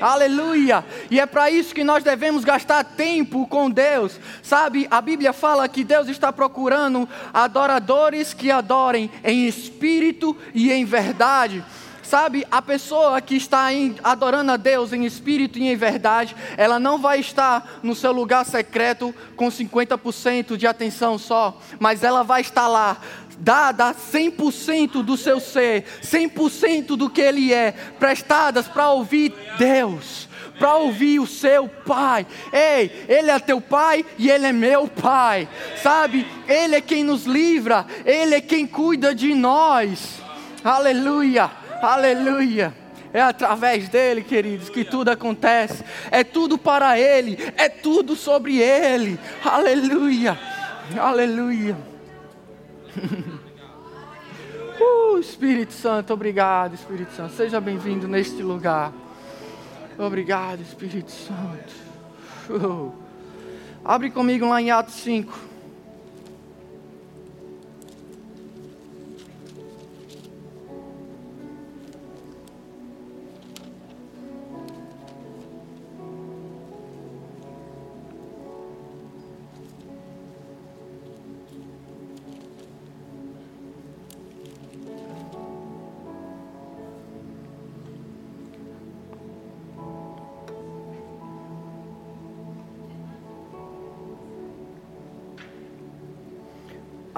Aleluia! 0.00 0.84
E 1.10 1.18
é 1.18 1.26
para 1.26 1.50
isso 1.50 1.74
que 1.74 1.82
nós 1.82 2.04
devemos 2.04 2.44
gastar 2.44 2.84
tempo 2.84 3.48
com 3.48 3.68
Deus. 3.68 4.20
Sabe, 4.44 4.86
a 4.92 5.00
Bíblia 5.00 5.32
fala 5.32 5.68
que 5.68 5.82
Deus 5.82 6.06
está 6.06 6.32
procurando 6.32 7.08
adoradores 7.34 8.32
que 8.32 8.48
adorem 8.48 9.10
em 9.24 9.48
espírito 9.48 10.36
e 10.54 10.70
em 10.70 10.84
verdade. 10.84 11.64
Sabe, 12.08 12.46
a 12.50 12.62
pessoa 12.62 13.20
que 13.20 13.36
está 13.36 13.66
adorando 14.02 14.52
a 14.52 14.56
Deus 14.56 14.94
em 14.94 15.04
espírito 15.04 15.58
e 15.58 15.68
em 15.68 15.76
verdade, 15.76 16.34
ela 16.56 16.80
não 16.80 16.96
vai 16.96 17.20
estar 17.20 17.80
no 17.82 17.94
seu 17.94 18.12
lugar 18.12 18.46
secreto 18.46 19.14
com 19.36 19.48
50% 19.48 20.56
de 20.56 20.66
atenção 20.66 21.18
só, 21.18 21.60
mas 21.78 22.02
ela 22.02 22.22
vai 22.22 22.40
estar 22.40 22.66
lá, 22.66 22.96
dada 23.38 23.92
100% 23.92 25.02
do 25.02 25.18
seu 25.18 25.38
ser, 25.38 25.84
100% 26.02 26.96
do 26.96 27.10
que 27.10 27.20
ele 27.20 27.52
é, 27.52 27.72
prestadas 27.72 28.66
para 28.66 28.90
ouvir 28.90 29.34
Deus 29.58 30.26
para 30.58 30.74
ouvir 30.74 31.20
o 31.20 31.26
seu 31.26 31.68
pai. 31.68 32.26
Ei, 32.52 33.04
ele 33.06 33.30
é 33.30 33.38
teu 33.38 33.60
pai 33.60 34.04
e 34.18 34.28
ele 34.28 34.46
é 34.46 34.52
meu 34.52 34.88
pai. 34.88 35.48
Sabe? 35.80 36.26
Ele 36.48 36.74
é 36.74 36.80
quem 36.80 37.04
nos 37.04 37.26
livra, 37.26 37.86
ele 38.04 38.34
é 38.34 38.40
quem 38.40 38.66
cuida 38.66 39.14
de 39.14 39.36
nós. 39.36 40.14
Aleluia. 40.64 41.67
Aleluia. 41.82 42.74
É 43.12 43.22
através 43.22 43.88
dele, 43.88 44.22
queridos, 44.22 44.68
que 44.68 44.84
tudo 44.84 45.10
acontece. 45.10 45.82
É 46.10 46.22
tudo 46.22 46.58
para 46.58 46.98
ele, 46.98 47.38
é 47.56 47.68
tudo 47.68 48.14
sobre 48.14 48.58
ele. 48.58 49.18
Aleluia. 49.44 50.38
Aleluia. 50.98 51.76
Uh, 54.80 55.18
Espírito 55.18 55.72
Santo, 55.72 56.12
obrigado, 56.12 56.74
Espírito 56.74 57.12
Santo. 57.12 57.34
Seja 57.34 57.60
bem-vindo 57.60 58.06
neste 58.06 58.40
lugar. 58.44 58.92
Obrigado, 59.98 60.60
Espírito 60.60 61.10
Santo. 61.10 61.74
Uh. 62.48 62.92
Abre 63.84 64.08
comigo 64.08 64.48
lá 64.48 64.62
em 64.62 64.70
Atos 64.70 64.94
5. 64.94 65.47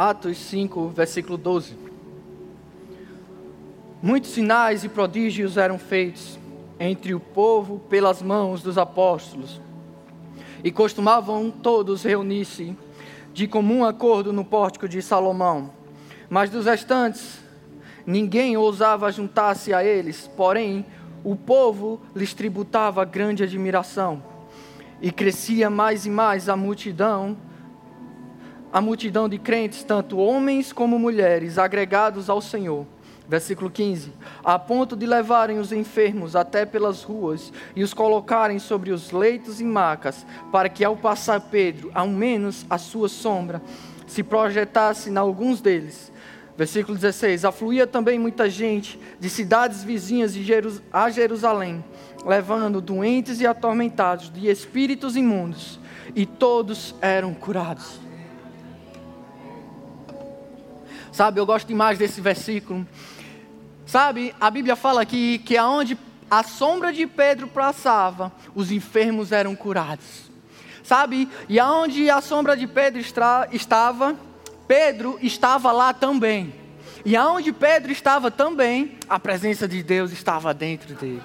Atos 0.03 0.39
5, 0.39 0.89
versículo 0.89 1.37
12. 1.37 1.77
Muitos 4.03 4.31
sinais 4.31 4.83
e 4.83 4.89
prodígios 4.89 5.59
eram 5.59 5.79
feitos 5.79 6.39
entre 6.79 7.13
o 7.13 7.21
povo 7.21 7.81
pelas 7.81 8.23
mãos 8.23 8.63
dos 8.63 8.79
apóstolos, 8.79 9.61
e 10.65 10.73
costumavam 10.73 11.51
todos 11.51 12.03
reunir-se 12.03 12.75
de 13.35 13.47
comum 13.47 13.85
acordo 13.85 14.33
no 14.33 14.43
pórtico 14.43 14.89
de 14.89 15.03
Salomão. 15.03 15.71
Mas 16.31 16.49
dos 16.49 16.65
restantes, 16.65 17.39
ninguém 18.07 18.57
ousava 18.57 19.13
juntar-se 19.13 19.75
a 19.75 19.85
eles, 19.85 20.27
porém, 20.35 20.87
o 21.23 21.37
povo 21.37 22.01
lhes 22.17 22.33
tributava 22.33 23.05
grande 23.05 23.43
admiração, 23.43 24.23
e 25.03 25.13
crescia 25.13 25.69
mais 25.69 26.07
e 26.07 26.11
mais 26.11 26.49
a 26.49 26.57
multidão 26.57 27.37
a 28.73 28.81
multidão 28.81 29.29
de 29.29 29.39
crentes, 29.39 29.83
tanto 29.83 30.19
homens 30.19 30.73
como 30.73 30.99
mulheres, 30.99 31.59
agregados 31.59 32.31
ao 32.31 32.41
Senhor. 32.41 32.87
Versículo 33.29 33.71
15: 33.71 34.13
A 34.43 34.59
ponto 34.59 34.97
de 34.97 35.07
levarem 35.07 35.59
os 35.59 35.73
enfermos 35.73 36.35
até 36.35 36.67
pelas 36.67 37.03
ruas 37.03 37.53
e 37.77 37.83
os 37.83 37.95
colocarem 37.95 38.59
sobre 38.59 38.91
os 38.91 39.13
leitos 39.13 39.61
e 39.61 39.65
macas, 39.65 40.27
para 40.51 40.69
que 40.69 40.85
ao 40.85 40.97
passar 40.97 41.41
Pedro, 41.41 41.91
ao 41.95 42.09
menos 42.09 42.67
a 42.69 42.77
sua 42.77 43.09
sombra, 43.09 43.63
se 44.07 44.23
projetasse 44.23 45.11
em 45.11 45.17
alguns 45.17 45.61
deles. 45.61 46.11
Versículo 46.57 46.99
16: 46.99 47.45
Afluía 47.45 47.87
também 47.87 48.19
muita 48.19 48.51
gente 48.51 48.99
de 49.19 49.31
cidades 49.31 49.85
vizinhas 49.85 50.35
a 50.93 51.09
Jerusalém, 51.09 51.85
levando 52.27 52.81
doentes 52.81 53.41
e 53.41 53.47
atormentados 53.47 54.29
de 54.29 54.49
espíritos 54.49 55.17
imundos, 55.17 55.79
e 56.17 56.27
todos 56.27 56.95
eram 57.01 57.33
curados. 57.33 58.10
Sabe, 61.13 61.41
eu 61.41 61.47
gosto 61.47 61.67
demais 61.67 61.99
desse 61.99 62.21
versículo. 62.21 62.87
Sabe, 63.87 64.35
a 64.41 64.51
Bíblia 64.51 64.77
fala 64.77 65.03
aqui 65.03 65.39
que 65.39 65.57
aonde 65.57 65.99
a 66.31 66.45
sombra 66.45 66.93
de 66.93 67.07
Pedro 67.07 67.49
passava, 67.49 68.33
os 68.55 68.71
enfermos 68.71 69.33
eram 69.33 69.57
curados. 69.57 70.31
Sabe, 70.85 71.29
e 71.49 71.59
aonde 71.59 72.09
a 72.09 72.21
sombra 72.21 72.57
de 72.57 72.67
Pedro 72.67 73.01
estava, 73.01 74.17
Pedro 74.69 75.19
estava 75.21 75.73
lá 75.73 75.93
também. 75.93 76.55
E 77.05 77.17
aonde 77.17 77.53
Pedro 77.53 77.91
estava 77.91 78.31
também, 78.31 78.97
a 79.09 79.19
presença 79.19 79.67
de 79.67 79.83
Deus 79.83 80.13
estava 80.13 80.55
dentro 80.55 80.95
dele. 80.95 81.23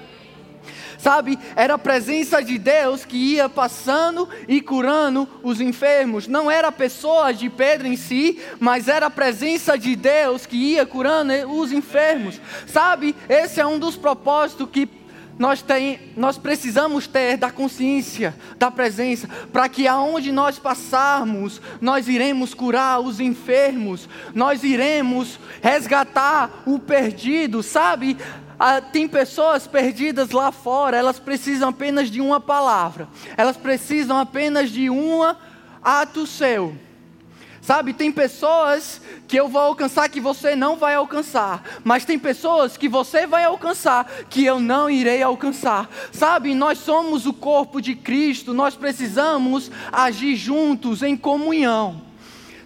Sabe, 1.06 1.38
era 1.56 1.76
a 1.76 1.78
presença 1.78 2.44
de 2.44 2.58
Deus 2.58 3.06
que 3.06 3.16
ia 3.16 3.48
passando 3.48 4.28
e 4.48 4.60
curando 4.60 5.30
os 5.44 5.62
enfermos. 5.62 6.28
Não 6.28 6.50
era 6.50 6.70
a 6.70 6.72
pessoa 6.72 7.32
de 7.32 7.48
Pedro 7.48 7.86
em 7.86 7.96
si, 7.96 8.40
mas 8.60 8.88
era 8.88 9.06
a 9.06 9.12
presença 9.12 9.78
de 9.78 9.96
Deus 9.96 10.48
que 10.48 10.56
ia 10.56 10.84
curando 10.84 11.32
os 11.52 11.72
enfermos. 11.72 12.42
Sabe, 12.66 13.16
esse 13.30 13.62
é 13.62 13.68
um 13.68 13.78
dos 13.78 13.96
propósitos 13.96 14.68
que 14.72 14.90
nós, 15.38 15.62
tem, 15.62 16.00
nós 16.18 16.40
precisamos 16.40 17.06
ter 17.06 17.38
da 17.38 17.52
consciência, 17.52 18.36
da 18.58 18.72
presença, 18.72 19.28
para 19.54 19.70
que 19.70 19.88
aonde 19.88 20.32
nós 20.32 20.58
passarmos, 20.58 21.62
nós 21.80 22.08
iremos 22.08 22.56
curar 22.56 23.00
os 23.00 23.20
enfermos, 23.20 24.10
nós 24.34 24.64
iremos 24.64 25.38
resgatar 25.62 26.64
o 26.66 26.80
perdido, 26.80 27.62
sabe? 27.62 28.18
Ah, 28.60 28.82
tem 28.82 29.08
pessoas 29.08 29.68
perdidas 29.68 30.32
lá 30.32 30.52
fora, 30.52 30.98
elas 30.98 31.20
precisam 31.20 31.70
apenas 31.70 32.10
de 32.10 32.22
uma 32.22 32.40
palavra, 32.40 33.08
elas 33.36 33.58
precisam 33.58 34.18
apenas 34.18 34.70
de 34.70 34.90
um 34.90 35.22
ato 35.84 36.26
seu. 36.26 36.76
Sabe, 37.66 37.94
tem 37.94 38.12
pessoas 38.12 39.02
que 39.28 39.36
eu 39.36 39.48
vou 39.48 39.60
alcançar 39.60 40.08
que 40.08 40.22
você 40.22 40.56
não 40.56 40.76
vai 40.76 40.94
alcançar, 40.94 41.64
mas 41.84 42.06
tem 42.06 42.20
pessoas 42.20 42.78
que 42.78 42.88
você 42.88 43.26
vai 43.26 43.44
alcançar 43.44 44.06
que 44.30 44.46
eu 44.46 44.60
não 44.60 44.88
irei 44.88 45.24
alcançar. 45.24 45.90
Sabe, 46.12 46.54
nós 46.54 46.78
somos 46.78 47.26
o 47.26 47.34
corpo 47.34 47.82
de 47.82 47.96
Cristo, 47.96 48.54
nós 48.54 48.76
precisamos 48.76 49.72
agir 49.92 50.36
juntos 50.36 51.02
em 51.02 51.18
comunhão. 51.18 52.02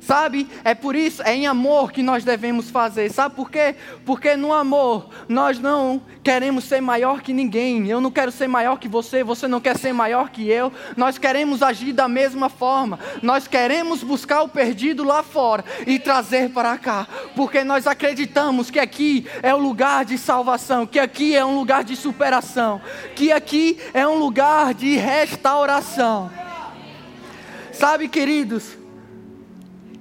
Sabe? 0.10 0.48
É 0.64 0.74
por 0.74 0.96
isso, 0.96 1.22
é 1.22 1.36
em 1.36 1.46
amor 1.46 1.92
que 1.92 2.02
nós 2.02 2.24
devemos 2.24 2.72
fazer. 2.72 3.12
Sabe 3.12 3.36
por 3.36 3.52
quê? 3.52 3.76
Porque 4.04 4.36
no 4.36 4.52
amor 4.52 5.08
nós 5.28 5.60
não 5.60 6.02
queremos 6.24 6.64
ser 6.64 6.82
maior 6.82 7.22
que 7.22 7.32
ninguém. 7.32 7.88
Eu 7.88 8.02
não 8.02 8.10
quero 8.10 8.32
ser 8.32 8.48
maior 8.48 8.80
que 8.80 8.88
você, 8.88 9.24
você 9.24 9.48
não 9.48 9.62
quer 9.62 9.78
ser 9.78 9.94
maior 9.94 10.32
que 10.32 10.50
eu. 10.50 10.74
Nós 10.98 11.20
queremos 11.20 11.62
agir 11.62 11.94
da 11.94 12.08
mesma 12.08 12.50
forma. 12.50 12.98
Nós 13.22 13.48
queremos 13.48 14.02
buscar 14.02 14.42
o 14.42 14.50
perdido 14.50 15.04
lá 15.04 15.22
fora 15.22 15.64
e 15.86 16.00
trazer 16.00 16.50
para 16.50 16.76
cá. 16.80 17.08
Porque 17.36 17.64
nós 17.64 17.86
acreditamos 17.86 18.72
que 18.72 18.80
aqui 18.80 19.28
é 19.44 19.54
o 19.54 19.60
lugar 19.60 20.06
de 20.06 20.18
salvação, 20.18 20.88
que 20.88 20.98
aqui 20.98 21.36
é 21.36 21.46
um 21.46 21.56
lugar 21.56 21.84
de 21.84 21.96
superação, 21.96 22.82
que 23.16 23.32
aqui 23.32 23.78
é 23.94 24.08
um 24.08 24.18
lugar 24.18 24.74
de 24.74 24.96
restauração. 24.96 26.32
Sabe, 27.72 28.08
queridos? 28.08 28.79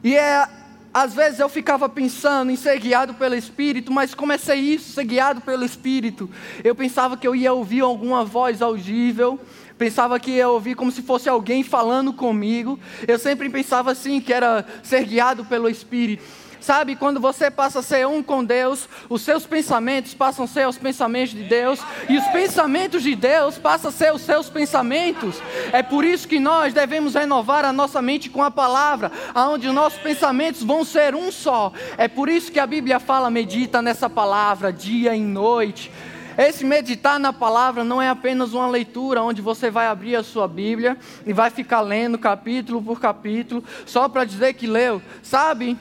E 0.09 0.17
é, 0.17 0.49
às 0.95 1.13
vezes 1.13 1.39
eu 1.39 1.51
ficava 1.51 1.87
pensando 1.87 2.51
em 2.51 2.57
ser 2.57 2.79
guiado 2.79 3.13
pelo 3.13 3.35
Espírito, 3.35 3.93
mas 3.93 4.15
como 4.15 4.33
é 4.33 4.39
ser 4.39 4.55
isso, 4.55 4.95
ser 4.95 5.05
guiado 5.05 5.43
pelo 5.43 5.67
Espírito? 5.67 6.31
Eu 6.65 6.75
pensava 6.75 7.15
que 7.15 7.29
eu 7.29 7.37
ia 7.37 7.53
ouvir 7.53 7.83
alguma 7.83 8.25
voz 8.25 8.63
audível, 8.63 9.39
pensava 9.77 10.19
que 10.19 10.31
ia 10.31 10.49
ouvir 10.49 10.77
como 10.77 10.91
se 10.91 11.03
fosse 11.03 11.29
alguém 11.29 11.63
falando 11.63 12.11
comigo. 12.11 12.81
Eu 13.07 13.19
sempre 13.19 13.51
pensava 13.51 13.91
assim, 13.93 14.19
que 14.19 14.33
era 14.33 14.65
ser 14.83 15.05
guiado 15.05 15.45
pelo 15.45 15.69
Espírito. 15.69 16.25
Sabe, 16.61 16.97
quando 16.97 17.21
você 17.21 17.51
passa 17.51 17.79
a 17.79 17.83
ser 17.83 18.07
um 18.07 18.23
com 18.23 18.45
Deus, 18.45 18.89
os 19.09 19.23
seus 19.23 19.47
pensamentos 19.47 20.15
passam 20.15 20.45
a 20.45 20.49
ser 20.49 20.67
os 20.69 20.79
pensamentos 20.79 21.31
de 21.31 21.45
Deus, 21.45 21.81
e 22.09 22.17
os 22.17 22.27
pensamentos 22.29 23.03
de 23.03 23.15
Deus 23.15 23.59
passam 23.59 23.91
a 23.91 23.93
ser 23.93 24.13
os 24.13 24.23
seus 24.23 24.51
pensamentos. 24.51 25.41
É 25.73 25.83
por 25.83 26.05
isso 26.05 26.27
que 26.27 26.41
nós 26.41 26.75
devemos 26.75 27.15
renovar 27.15 27.65
a 27.65 27.73
nossa 27.73 28.03
mente 28.03 28.29
com 28.29 28.43
a 28.43 28.51
palavra, 28.51 29.11
aonde 29.35 29.69
os 29.69 29.75
nossos 29.75 29.99
pensamentos 30.01 30.63
vão 30.63 30.85
ser 30.85 31.15
um 31.15 31.31
só. 31.31 31.73
É 31.97 32.09
por 32.09 32.29
isso 32.29 32.53
que 32.53 32.61
a 32.61 32.67
Bíblia 32.67 32.99
fala: 32.99 33.31
medita 33.31 33.81
nessa 33.81 34.11
palavra 34.11 34.73
dia 34.73 35.15
e 35.15 35.21
noite. 35.21 35.91
Esse 36.39 36.65
meditar 36.65 37.19
na 37.19 37.33
palavra 37.33 37.83
não 37.83 38.01
é 38.01 38.09
apenas 38.09 38.53
uma 38.55 38.69
leitura 38.69 39.21
onde 39.21 39.43
você 39.43 39.73
vai 39.73 39.89
abrir 39.89 40.15
a 40.15 40.23
sua 40.23 40.47
Bíblia 40.47 40.97
e 41.27 41.33
vai 41.33 41.51
ficar 41.51 41.81
lendo 41.81 42.17
capítulo 42.17 42.81
por 42.81 43.01
capítulo, 43.01 43.65
só 43.85 44.09
para 44.09 44.25
dizer 44.25 44.55
que 44.55 44.65
leu. 44.65 45.03
Sabe, 45.21 45.77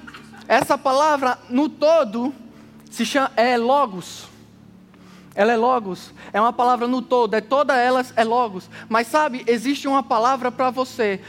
essa 0.47 0.77
palavra 0.77 1.37
no 1.49 1.67
todo 1.67 2.33
se 2.89 3.05
chama, 3.05 3.31
é 3.35 3.57
logos. 3.57 4.27
Ela 5.35 5.53
é 5.53 5.55
logos, 5.55 6.11
é 6.33 6.41
uma 6.41 6.51
palavra 6.51 6.87
no 6.87 6.99
todo, 6.99 7.35
é 7.35 7.41
toda 7.41 7.75
ela 7.75 8.03
é 8.15 8.23
logos. 8.23 8.67
Mas 8.89 9.05
sabe, 9.05 9.43
existe 9.45 9.87
uma 9.87 10.01
palavra 10.01 10.51
para 10.51 10.71
você 10.71 11.21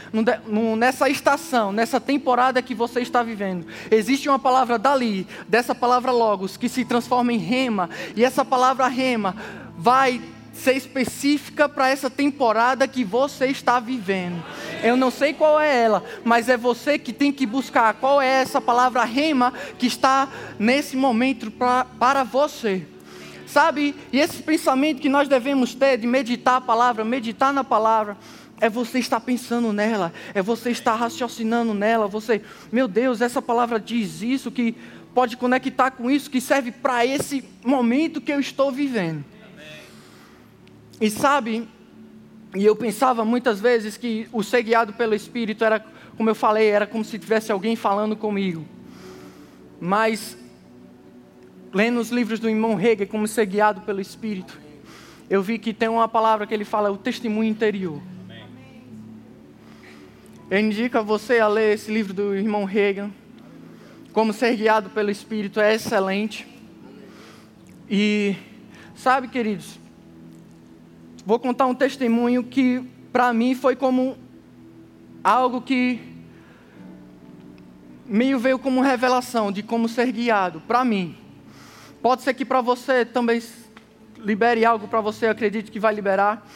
nessa 0.75 1.07
estação, 1.07 1.71
nessa 1.71 2.01
temporada 2.01 2.59
que 2.59 2.73
você 2.73 3.01
está 3.01 3.21
vivendo. 3.21 3.67
Existe 3.91 4.27
uma 4.27 4.39
palavra 4.39 4.79
dali, 4.79 5.27
dessa 5.47 5.75
palavra 5.75 6.11
logos, 6.11 6.57
que 6.57 6.67
se 6.67 6.83
transforma 6.83 7.31
em 7.31 7.37
rema. 7.37 7.87
E 8.15 8.25
essa 8.25 8.43
palavra 8.43 8.87
rema 8.87 9.35
vai 9.77 10.19
ser 10.59 10.75
específica 10.75 11.67
para 11.67 11.89
essa 11.89 12.09
temporada 12.09 12.87
que 12.87 13.03
você 13.03 13.47
está 13.47 13.79
vivendo. 13.79 14.43
Eu 14.83 14.95
não 14.95 15.09
sei 15.09 15.33
qual 15.33 15.59
é 15.59 15.83
ela, 15.83 16.03
mas 16.23 16.49
é 16.49 16.57
você 16.57 16.99
que 16.99 17.13
tem 17.13 17.31
que 17.31 17.45
buscar 17.45 17.93
qual 17.95 18.21
é 18.21 18.41
essa 18.41 18.61
palavra 18.61 19.03
rema 19.03 19.53
que 19.77 19.87
está 19.87 20.27
nesse 20.59 20.95
momento 20.95 21.49
pra, 21.49 21.85
para 21.85 22.23
você. 22.23 22.85
Sabe? 23.47 23.95
E 24.13 24.19
esse 24.19 24.43
pensamento 24.43 25.01
que 25.01 25.09
nós 25.09 25.27
devemos 25.27 25.73
ter 25.73 25.97
de 25.97 26.05
meditar 26.05 26.57
a 26.57 26.61
palavra, 26.61 27.03
meditar 27.03 27.51
na 27.51 27.63
palavra, 27.63 28.15
é 28.61 28.69
você 28.69 28.99
estar 28.99 29.19
pensando 29.21 29.73
nela, 29.73 30.13
é 30.33 30.41
você 30.41 30.69
estar 30.69 30.93
raciocinando 30.95 31.73
nela, 31.73 32.07
você, 32.07 32.41
meu 32.71 32.87
Deus, 32.87 33.21
essa 33.21 33.41
palavra 33.41 33.79
diz 33.79 34.21
isso 34.21 34.51
que 34.51 34.75
pode 35.13 35.37
conectar 35.37 35.91
com 35.91 36.11
isso 36.11 36.29
que 36.29 36.39
serve 36.39 36.71
para 36.71 37.05
esse 37.05 37.43
momento 37.63 38.21
que 38.21 38.31
eu 38.31 38.39
estou 38.39 38.71
vivendo. 38.71 39.23
E 41.01 41.09
sabe, 41.09 41.67
e 42.55 42.65
eu 42.65 42.75
pensava 42.75 43.23
muitas 43.23 43.59
vezes 43.59 43.95
que 43.95 44.27
o 44.33 44.43
ser 44.43 44.63
guiado 44.63 44.93
pelo 44.93 45.13
Espírito 45.13 45.63
era, 45.63 45.79
como 46.17 46.29
eu 46.29 46.35
falei, 46.35 46.67
era 46.67 46.85
como 46.85 47.05
se 47.05 47.17
tivesse 47.17 47.51
alguém 47.51 47.75
falando 47.75 48.15
comigo. 48.15 48.65
Mas, 49.79 50.37
lendo 51.73 51.99
os 51.99 52.09
livros 52.09 52.39
do 52.39 52.49
irmão 52.49 52.79
Hegel, 52.79 53.07
como 53.07 53.27
ser 53.27 53.45
guiado 53.45 53.81
pelo 53.81 54.01
Espírito, 54.01 54.59
eu 55.29 55.41
vi 55.41 55.59
que 55.59 55.73
tem 55.73 55.87
uma 55.87 56.07
palavra 56.07 56.47
que 56.47 56.53
ele 56.53 56.65
fala, 56.65 56.91
o 56.91 56.97
testemunho 56.97 57.49
interior. 57.49 58.01
Eu 60.49 60.59
indico 60.59 60.97
a 60.97 61.01
você 61.01 61.39
a 61.39 61.47
ler 61.47 61.75
esse 61.75 61.91
livro 61.91 62.11
do 62.11 62.35
irmão 62.35 62.67
Hegel. 62.67 63.11
Como 64.11 64.33
ser 64.33 64.55
guiado 64.55 64.89
pelo 64.89 65.11
Espírito 65.11 65.59
é 65.59 65.75
excelente. 65.75 66.47
E, 67.87 68.35
sabe, 68.95 69.27
queridos, 69.27 69.79
vou 71.29 71.37
contar 71.37 71.67
um 71.67 71.75
testemunho 71.75 72.43
que 72.43 72.83
para 73.13 73.31
mim 73.31 73.53
foi 73.53 73.75
como 73.75 74.17
algo 75.23 75.61
que 75.61 76.01
meio 78.03 78.39
veio 78.39 78.57
como 78.57 78.81
revelação 78.81 79.51
de 79.51 79.61
como 79.61 79.87
ser 79.87 80.11
guiado 80.11 80.59
para 80.61 80.83
mim. 80.83 81.15
Pode 82.01 82.23
ser 82.23 82.33
que 82.33 82.43
para 82.43 82.61
você 82.61 83.05
também 83.05 83.43
libere 84.17 84.65
algo 84.65 84.87
para 84.87 85.01
você, 85.01 85.27
acredite 85.27 85.69
que 85.69 85.79
vai 85.79 85.93
liberar. 85.93 86.47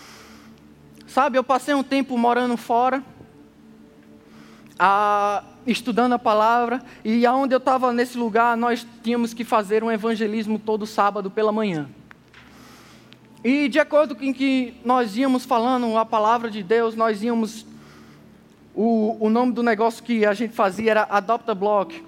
Sabe, 1.06 1.38
eu 1.38 1.44
passei 1.44 1.76
um 1.76 1.84
tempo 1.84 2.18
morando 2.18 2.58
fora, 2.58 3.04
a, 4.80 5.44
estudando 5.68 6.14
a 6.14 6.20
palavra, 6.20 6.82
e 7.06 7.28
aonde 7.28 7.54
eu 7.54 7.60
estava 7.60 7.94
nesse 7.94 8.18
lugar, 8.18 8.58
nós 8.58 8.88
tínhamos 9.04 9.36
que 9.36 9.44
fazer 9.44 9.84
um 9.84 9.92
evangelismo 9.92 10.58
todo 10.58 10.88
sábado 10.88 11.30
pela 11.30 11.52
manhã. 11.52 11.88
E 13.44 13.68
de 13.68 13.78
acordo 13.78 14.16
com 14.16 14.34
que 14.34 14.74
nós 14.86 15.18
íamos 15.18 15.44
falando 15.44 15.98
a 15.98 16.06
palavra 16.06 16.50
de 16.50 16.64
Deus, 16.64 16.96
nós 16.96 17.22
íamos. 17.22 17.66
O, 18.74 19.18
o 19.20 19.30
nome 19.30 19.52
do 19.52 19.62
negócio 19.62 20.04
que 20.04 20.26
a 20.26 20.34
gente 20.34 20.54
fazia 20.54 20.92
era 20.92 21.04
Adopt 21.04 21.52
a 21.52 21.54
Block, 21.54 22.04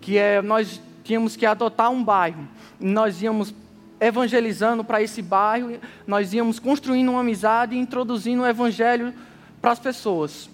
que 0.00 0.16
é 0.16 0.40
nós 0.40 0.80
tínhamos 1.04 1.36
que 1.36 1.44
adotar 1.44 1.90
um 1.90 2.02
bairro. 2.02 2.48
Nós 2.80 3.20
íamos 3.22 3.54
evangelizando 4.00 4.82
para 4.82 5.02
esse 5.02 5.20
bairro, 5.20 5.78
nós 6.06 6.32
íamos 6.32 6.58
construindo 6.58 7.10
uma 7.10 7.20
amizade 7.20 7.74
e 7.74 7.78
introduzindo 7.78 8.42
o 8.42 8.46
evangelho 8.46 9.12
para 9.60 9.72
as 9.72 9.78
pessoas. 9.78 10.48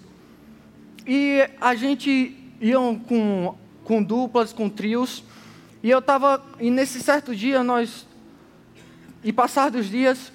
E 1.07 1.47
a 1.61 1.75
gente 1.75 2.35
ia 2.59 2.77
com, 3.07 3.55
com 3.83 4.03
duplas, 4.03 4.51
com 4.51 4.67
trios, 4.67 5.23
e 5.81 5.89
eu 5.89 5.99
estava, 5.99 6.43
e 6.59 6.69
nesse 6.71 6.99
certo 7.01 7.35
dia 7.35 7.63
nós 7.63 8.07
e 9.25 9.33
passados 9.33 9.81
os 9.81 9.89
dias, 9.89 10.31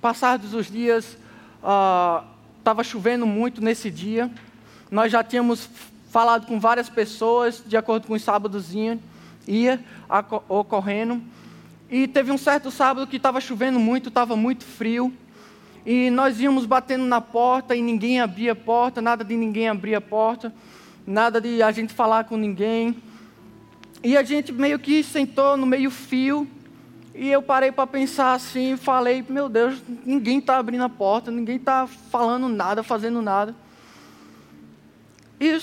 passados 0.00 0.54
os 0.54 0.70
dias, 0.70 1.18
estava 2.56 2.82
uh, 2.82 2.84
chovendo 2.84 3.26
muito 3.26 3.60
nesse 3.60 3.90
dia. 3.90 4.30
Nós 4.88 5.10
já 5.10 5.24
tínhamos 5.24 5.68
falado 6.08 6.46
com 6.46 6.60
várias 6.60 6.88
pessoas, 6.88 7.64
de 7.66 7.76
acordo 7.76 8.06
com 8.06 8.14
os 8.14 8.22
sábados 8.22 8.72
ia 9.48 9.84
ocorrendo. 10.48 11.20
E 11.90 12.06
teve 12.06 12.30
um 12.30 12.38
certo 12.38 12.70
sábado 12.70 13.08
que 13.08 13.16
estava 13.16 13.40
chovendo 13.40 13.80
muito, 13.80 14.08
estava 14.08 14.36
muito 14.36 14.64
frio. 14.64 15.12
E 15.84 16.10
nós 16.10 16.38
íamos 16.38 16.66
batendo 16.66 17.04
na 17.04 17.20
porta 17.20 17.74
e 17.74 17.82
ninguém 17.82 18.20
abria 18.20 18.52
a 18.52 18.56
porta, 18.56 19.02
nada 19.02 19.24
de 19.24 19.36
ninguém 19.36 19.68
abrir 19.68 19.96
a 19.96 20.00
porta, 20.00 20.54
nada 21.04 21.40
de 21.40 21.60
a 21.60 21.72
gente 21.72 21.92
falar 21.92 22.22
com 22.22 22.36
ninguém. 22.36 22.96
E 24.00 24.16
a 24.16 24.22
gente 24.22 24.52
meio 24.52 24.78
que 24.78 25.02
sentou 25.02 25.56
no 25.56 25.66
meio 25.66 25.90
fio 25.90 26.48
e 27.14 27.30
eu 27.30 27.40
parei 27.40 27.70
para 27.70 27.86
pensar 27.86 28.34
assim 28.34 28.72
e 28.72 28.76
falei: 28.76 29.24
Meu 29.28 29.48
Deus, 29.48 29.80
ninguém 30.04 30.40
está 30.40 30.58
abrindo 30.58 30.82
a 30.82 30.88
porta, 30.88 31.30
ninguém 31.30 31.56
está 31.56 31.86
falando 31.86 32.48
nada, 32.48 32.82
fazendo 32.82 33.22
nada. 33.22 33.54
E 35.38 35.56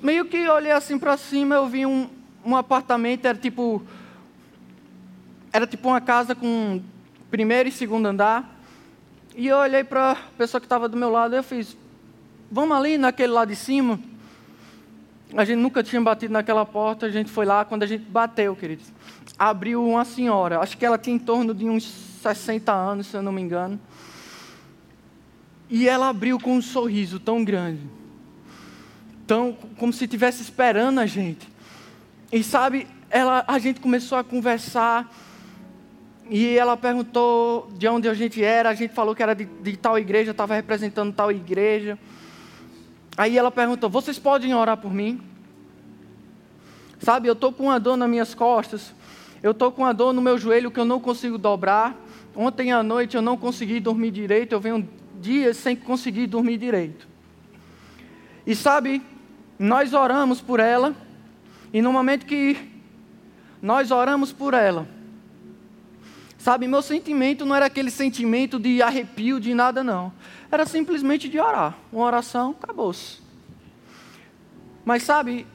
meio 0.00 0.24
que 0.26 0.48
olhei 0.48 0.70
assim 0.70 0.98
para 0.98 1.16
cima, 1.16 1.56
eu 1.56 1.66
vi 1.66 1.84
um, 1.84 2.08
um 2.44 2.56
apartamento, 2.56 3.26
era 3.26 3.36
tipo. 3.36 3.82
Era 5.52 5.66
tipo 5.66 5.88
uma 5.88 6.00
casa 6.00 6.34
com 6.34 6.80
primeiro 7.30 7.68
e 7.68 7.72
segundo 7.72 8.06
andar. 8.06 8.60
E 9.34 9.48
eu 9.48 9.56
olhei 9.56 9.82
para 9.82 10.12
a 10.12 10.16
pessoa 10.38 10.60
que 10.60 10.66
estava 10.66 10.88
do 10.88 10.96
meu 10.96 11.10
lado 11.10 11.34
e 11.34 11.38
eu 11.38 11.42
fiz, 11.42 11.76
vamos 12.50 12.76
ali 12.76 12.96
naquele 12.96 13.32
lado 13.32 13.48
de 13.48 13.56
cima. 13.56 13.98
A 15.34 15.44
gente 15.44 15.58
nunca 15.58 15.82
tinha 15.82 16.00
batido 16.00 16.32
naquela 16.32 16.66
porta, 16.66 17.06
a 17.06 17.10
gente 17.10 17.30
foi 17.30 17.46
lá, 17.46 17.64
quando 17.64 17.82
a 17.82 17.86
gente 17.86 18.04
bateu, 18.04 18.54
queridos, 18.54 18.86
abriu 19.38 19.86
uma 19.86 20.04
senhora, 20.04 20.60
acho 20.60 20.76
que 20.76 20.84
ela 20.84 20.98
tinha 20.98 21.16
em 21.16 21.18
torno 21.18 21.54
de 21.54 21.64
uns 21.64 21.84
60 22.22 22.70
anos, 22.70 23.06
se 23.06 23.16
eu 23.16 23.22
não 23.22 23.32
me 23.32 23.40
engano. 23.40 23.80
E 25.70 25.88
ela 25.88 26.10
abriu 26.10 26.38
com 26.38 26.54
um 26.54 26.60
sorriso 26.60 27.18
tão 27.18 27.42
grande, 27.42 27.80
tão 29.26 29.56
como 29.78 29.92
se 29.92 30.04
estivesse 30.04 30.42
esperando 30.42 30.98
a 30.98 31.06
gente. 31.06 31.48
E 32.30 32.44
sabe, 32.44 32.86
ela, 33.08 33.42
a 33.48 33.58
gente 33.58 33.80
começou 33.80 34.18
a 34.18 34.24
conversar, 34.24 35.10
e 36.28 36.56
ela 36.56 36.76
perguntou 36.76 37.70
de 37.76 37.86
onde 37.88 38.08
a 38.08 38.14
gente 38.14 38.42
era, 38.42 38.70
a 38.70 38.74
gente 38.74 38.94
falou 38.94 39.14
que 39.14 39.22
era 39.22 39.34
de, 39.34 39.44
de 39.44 39.76
tal 39.76 39.98
igreja, 39.98 40.30
estava 40.30 40.54
representando 40.54 41.12
tal 41.12 41.30
igreja. 41.30 41.98
Aí 43.16 43.36
ela 43.36 43.50
perguntou: 43.50 43.90
Vocês 43.90 44.18
podem 44.18 44.54
orar 44.54 44.76
por 44.76 44.92
mim? 44.92 45.20
Sabe, 46.98 47.28
eu 47.28 47.32
estou 47.32 47.52
com 47.52 47.64
uma 47.64 47.80
dor 47.80 47.96
nas 47.96 48.08
minhas 48.08 48.34
costas, 48.34 48.94
eu 49.42 49.50
estou 49.50 49.72
com 49.72 49.82
uma 49.82 49.92
dor 49.92 50.12
no 50.12 50.22
meu 50.22 50.38
joelho 50.38 50.70
que 50.70 50.78
eu 50.78 50.84
não 50.84 51.00
consigo 51.00 51.36
dobrar. 51.36 51.96
Ontem 52.34 52.72
à 52.72 52.82
noite 52.82 53.16
eu 53.16 53.22
não 53.22 53.36
consegui 53.36 53.80
dormir 53.80 54.10
direito, 54.10 54.52
eu 54.52 54.60
venho 54.60 54.88
dias 55.20 55.56
sem 55.56 55.76
conseguir 55.76 56.26
dormir 56.26 56.56
direito. 56.58 57.06
E 58.46 58.54
sabe, 58.54 59.02
nós 59.58 59.92
oramos 59.92 60.40
por 60.40 60.58
ela, 60.58 60.94
e 61.72 61.82
no 61.82 61.92
momento 61.92 62.24
que 62.26 62.56
nós 63.60 63.90
oramos 63.90 64.32
por 64.32 64.54
ela, 64.54 64.88
Sabe, 66.42 66.66
meu 66.66 66.82
sentimento 66.82 67.46
não 67.46 67.54
era 67.54 67.66
aquele 67.66 67.88
sentimento 67.88 68.58
de 68.58 68.82
arrepio, 68.82 69.38
de 69.38 69.54
nada, 69.54 69.84
não. 69.84 70.12
Era 70.50 70.66
simplesmente 70.66 71.28
de 71.28 71.38
orar. 71.38 71.78
Uma 71.92 72.04
oração, 72.04 72.56
acabou-se. 72.60 73.20
Mas 74.84 75.04
sabe, 75.04 75.46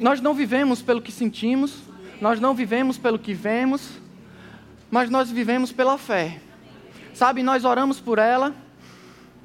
nós 0.00 0.22
não 0.22 0.32
vivemos 0.32 0.80
pelo 0.80 1.02
que 1.02 1.12
sentimos, 1.12 1.82
nós 2.22 2.40
não 2.40 2.54
vivemos 2.54 2.96
pelo 2.96 3.18
que 3.18 3.34
vemos, 3.34 4.00
mas 4.90 5.10
nós 5.10 5.30
vivemos 5.30 5.72
pela 5.72 5.98
fé. 5.98 6.40
Sabe, 7.12 7.42
nós 7.42 7.66
oramos 7.66 8.00
por 8.00 8.18
ela, 8.18 8.54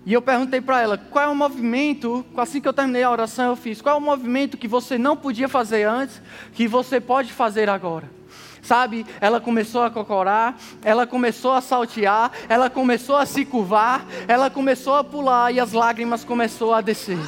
e 0.06 0.14
eu 0.14 0.22
perguntei 0.22 0.62
para 0.62 0.82
ela, 0.82 0.98
qual 0.98 1.26
é 1.26 1.28
o 1.28 1.36
movimento, 1.36 2.26
assim 2.38 2.62
que 2.62 2.68
eu 2.70 2.74
terminei 2.74 3.04
a 3.04 3.12
oração, 3.12 3.48
eu 3.48 3.58
fiz, 3.58 3.82
qual 3.82 3.96
é 3.96 3.98
o 3.98 4.02
movimento 4.02 4.56
que 4.56 4.66
você 4.66 4.98
não 4.98 5.18
podia 5.18 5.50
fazer 5.50 5.84
antes, 5.84 6.22
que 6.54 6.70
você 6.70 7.02
pode 7.02 7.34
fazer 7.34 7.68
agora? 7.68 8.19
Sabe? 8.62 9.06
Ela 9.20 9.40
começou 9.40 9.84
a 9.84 9.90
cocorar, 9.90 10.56
ela 10.84 11.06
começou 11.08 11.54
a 11.54 11.62
saltear, 11.62 12.32
ela 12.48 12.70
começou 12.70 13.16
a 13.16 13.26
se 13.26 13.46
curvar, 13.46 14.06
ela 14.28 14.50
começou 14.50 14.96
a 14.96 15.04
pular 15.04 15.52
e 15.52 15.60
as 15.60 15.74
lágrimas 15.74 16.24
começou 16.24 16.74
a 16.74 16.82
descer. 16.82 17.20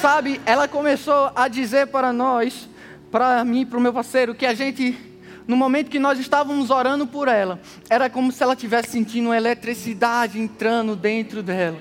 Sabe? 0.00 0.40
Ela 0.44 0.68
começou 0.68 1.30
a 1.34 1.48
dizer 1.48 1.86
para 1.88 2.12
nós, 2.12 2.68
para 3.10 3.44
mim, 3.44 3.64
para 3.64 3.78
o 3.78 3.80
meu 3.80 3.92
parceiro, 3.92 4.34
que 4.34 4.46
a 4.46 4.54
gente 4.54 4.96
no 5.46 5.56
momento 5.56 5.90
que 5.90 5.98
nós 5.98 6.18
estávamos 6.18 6.70
orando 6.70 7.06
por 7.06 7.28
ela, 7.28 7.60
era 7.88 8.10
como 8.10 8.32
se 8.32 8.42
ela 8.42 8.54
estivesse 8.54 8.90
sentindo 8.90 9.32
eletricidade 9.32 10.40
entrando 10.40 10.96
dentro 10.96 11.40
dela. 11.40 11.78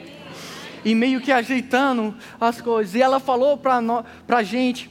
E 0.84 0.94
meio 0.94 1.20
que 1.20 1.32
ajeitando 1.32 2.14
as 2.40 2.62
coisas. 2.62 2.94
E 2.94 3.02
ela 3.02 3.20
falou 3.20 3.58
para 3.58 4.12
a 4.28 4.44
gente 4.44 4.88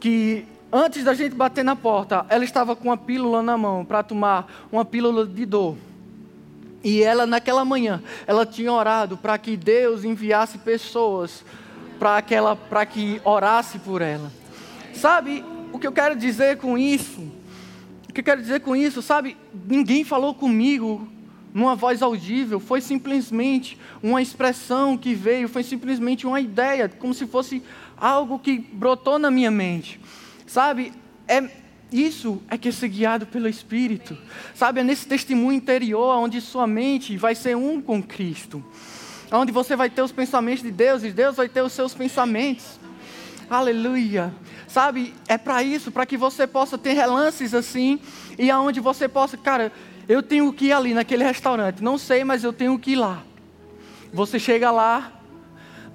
que 0.00 0.44
Antes 0.78 1.02
da 1.04 1.14
gente 1.14 1.34
bater 1.34 1.64
na 1.64 1.74
porta, 1.74 2.26
ela 2.28 2.44
estava 2.44 2.76
com 2.76 2.88
uma 2.88 2.98
pílula 2.98 3.42
na 3.42 3.56
mão 3.56 3.82
para 3.82 4.02
tomar 4.02 4.66
uma 4.70 4.84
pílula 4.84 5.26
de 5.26 5.46
dor. 5.46 5.74
E 6.84 7.02
ela, 7.02 7.24
naquela 7.24 7.64
manhã, 7.64 8.02
ela 8.26 8.44
tinha 8.44 8.70
orado 8.70 9.16
para 9.16 9.38
que 9.38 9.56
Deus 9.56 10.04
enviasse 10.04 10.58
pessoas 10.58 11.42
para 11.98 12.20
que, 12.20 12.34
ela, 12.34 12.58
que 12.92 13.22
orasse 13.24 13.78
por 13.78 14.02
ela. 14.02 14.30
Sabe 14.92 15.42
o 15.72 15.78
que 15.78 15.86
eu 15.86 15.92
quero 15.92 16.14
dizer 16.14 16.58
com 16.58 16.76
isso? 16.76 17.22
O 18.06 18.12
que 18.12 18.20
eu 18.20 18.24
quero 18.24 18.42
dizer 18.42 18.60
com 18.60 18.76
isso? 18.76 19.00
Sabe, 19.00 19.34
ninguém 19.66 20.04
falou 20.04 20.34
comigo 20.34 21.08
numa 21.54 21.74
voz 21.74 22.02
audível, 22.02 22.60
foi 22.60 22.82
simplesmente 22.82 23.78
uma 24.02 24.20
expressão 24.20 24.94
que 24.98 25.14
veio, 25.14 25.48
foi 25.48 25.62
simplesmente 25.62 26.26
uma 26.26 26.38
ideia, 26.38 26.86
como 26.86 27.14
se 27.14 27.26
fosse 27.26 27.62
algo 27.96 28.38
que 28.38 28.58
brotou 28.58 29.18
na 29.18 29.30
minha 29.30 29.50
mente. 29.50 29.98
Sabe, 30.56 30.90
é, 31.28 31.50
isso 31.92 32.40
é 32.48 32.56
que 32.56 32.70
é 32.70 32.72
ser 32.72 32.88
guiado 32.88 33.26
pelo 33.26 33.46
Espírito. 33.46 34.16
Sabe, 34.54 34.80
é 34.80 34.82
nesse 34.82 35.06
testemunho 35.06 35.52
interior 35.52 36.16
onde 36.16 36.40
sua 36.40 36.66
mente 36.66 37.14
vai 37.18 37.34
ser 37.34 37.54
um 37.54 37.78
com 37.78 38.02
Cristo. 38.02 38.64
Onde 39.30 39.52
você 39.52 39.76
vai 39.76 39.90
ter 39.90 40.00
os 40.00 40.12
pensamentos 40.12 40.62
de 40.62 40.70
Deus 40.70 41.04
e 41.04 41.10
Deus 41.10 41.36
vai 41.36 41.46
ter 41.46 41.60
os 41.60 41.74
seus 41.74 41.92
pensamentos. 41.92 42.80
Aleluia. 43.50 44.32
Sabe, 44.66 45.12
é 45.28 45.36
para 45.36 45.62
isso, 45.62 45.92
para 45.92 46.06
que 46.06 46.16
você 46.16 46.46
possa 46.46 46.78
ter 46.78 46.94
relances 46.94 47.52
assim 47.52 48.00
e 48.38 48.50
aonde 48.50 48.80
você 48.80 49.06
possa, 49.06 49.36
cara, 49.36 49.70
eu 50.08 50.22
tenho 50.22 50.50
que 50.54 50.68
ir 50.68 50.72
ali 50.72 50.94
naquele 50.94 51.22
restaurante. 51.22 51.84
Não 51.84 51.98
sei, 51.98 52.24
mas 52.24 52.42
eu 52.42 52.52
tenho 52.54 52.78
que 52.78 52.92
ir 52.92 52.96
lá. 52.96 53.22
Você 54.10 54.38
chega 54.38 54.70
lá, 54.70 55.15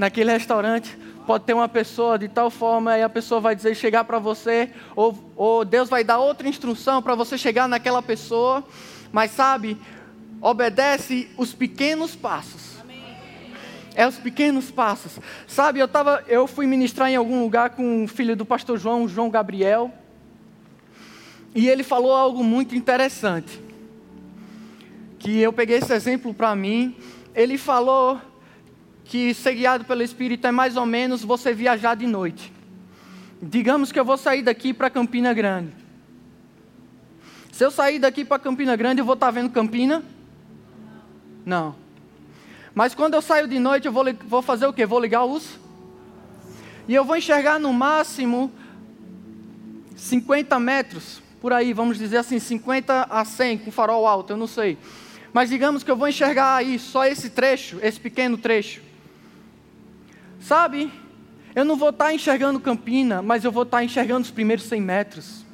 naquele 0.01 0.31
restaurante, 0.31 0.97
pode 1.27 1.43
ter 1.43 1.53
uma 1.53 1.69
pessoa 1.69 2.17
de 2.17 2.27
tal 2.27 2.49
forma 2.49 2.97
e 2.97 3.03
a 3.03 3.07
pessoa 3.07 3.39
vai 3.39 3.55
dizer 3.55 3.75
chegar 3.75 4.03
para 4.03 4.17
você, 4.17 4.71
ou, 4.95 5.31
ou 5.35 5.63
Deus 5.63 5.89
vai 5.89 6.03
dar 6.03 6.17
outra 6.17 6.49
instrução 6.49 7.03
para 7.03 7.13
você 7.13 7.37
chegar 7.37 7.69
naquela 7.69 8.01
pessoa, 8.01 8.63
mas 9.11 9.29
sabe, 9.29 9.77
obedece 10.41 11.29
os 11.37 11.53
pequenos 11.53 12.15
passos. 12.15 12.71
É 13.93 14.07
os 14.07 14.17
pequenos 14.17 14.71
passos. 14.71 15.19
Sabe, 15.45 15.79
eu, 15.79 15.87
tava, 15.87 16.23
eu 16.27 16.47
fui 16.47 16.65
ministrar 16.65 17.11
em 17.11 17.15
algum 17.15 17.43
lugar 17.43 17.69
com 17.69 18.05
o 18.05 18.07
filho 18.07 18.35
do 18.35 18.43
pastor 18.43 18.79
João, 18.79 19.07
João 19.07 19.29
Gabriel, 19.29 19.91
e 21.53 21.69
ele 21.69 21.83
falou 21.83 22.15
algo 22.15 22.43
muito 22.43 22.73
interessante. 22.73 23.61
Que 25.19 25.39
eu 25.39 25.53
peguei 25.53 25.77
esse 25.77 25.93
exemplo 25.93 26.33
para 26.33 26.55
mim. 26.55 26.95
Ele 27.35 27.55
falou 27.55 28.19
que 29.05 29.33
ser 29.33 29.55
guiado 29.55 29.85
pelo 29.85 30.03
Espírito 30.03 30.47
é 30.47 30.51
mais 30.51 30.77
ou 30.77 30.85
menos 30.85 31.23
você 31.23 31.53
viajar 31.53 31.95
de 31.95 32.07
noite. 32.07 32.51
Digamos 33.41 33.91
que 33.91 33.99
eu 33.99 34.05
vou 34.05 34.17
sair 34.17 34.43
daqui 34.43 34.73
para 34.73 34.89
Campina 34.89 35.33
Grande. 35.33 35.73
Se 37.51 37.65
eu 37.65 37.71
sair 37.71 37.99
daqui 37.99 38.23
para 38.23 38.39
Campina 38.39 38.75
Grande, 38.75 39.01
eu 39.01 39.05
vou 39.05 39.15
estar 39.15 39.27
tá 39.27 39.31
vendo 39.31 39.49
Campina? 39.49 40.03
Não. 41.45 41.75
Mas 42.73 42.95
quando 42.95 43.15
eu 43.15 43.21
saio 43.21 43.47
de 43.47 43.59
noite, 43.59 43.85
eu 43.85 43.91
vou, 43.91 44.05
vou 44.25 44.41
fazer 44.41 44.65
o 44.65 44.73
quê? 44.73 44.85
Vou 44.85 44.99
ligar 44.99 45.25
os? 45.25 45.59
E 46.87 46.95
eu 46.95 47.03
vou 47.03 47.17
enxergar 47.17 47.59
no 47.59 47.73
máximo 47.73 48.51
50 49.95 50.59
metros, 50.59 51.21
por 51.39 51.53
aí, 51.53 51.73
vamos 51.73 51.97
dizer 51.97 52.17
assim, 52.17 52.39
50 52.39 53.07
a 53.09 53.25
100, 53.25 53.59
com 53.59 53.71
farol 53.71 54.07
alto, 54.07 54.33
eu 54.33 54.37
não 54.37 54.47
sei. 54.47 54.77
Mas 55.33 55.49
digamos 55.49 55.83
que 55.83 55.91
eu 55.91 55.95
vou 55.95 56.07
enxergar 56.07 56.55
aí 56.55 56.77
só 56.79 57.05
esse 57.05 57.29
trecho, 57.29 57.79
esse 57.81 57.99
pequeno 57.99 58.37
trecho. 58.37 58.81
Sabe, 60.41 60.91
eu 61.55 61.63
não 61.63 61.75
vou 61.75 61.89
estar 61.89 62.05
tá 62.05 62.13
enxergando 62.13 62.59
Campina, 62.59 63.21
mas 63.21 63.43
eu 63.43 63.51
vou 63.51 63.63
estar 63.63 63.77
tá 63.77 63.83
enxergando 63.83 64.21
os 64.21 64.31
primeiros 64.31 64.65
100 64.65 64.81
metros. 64.81 65.45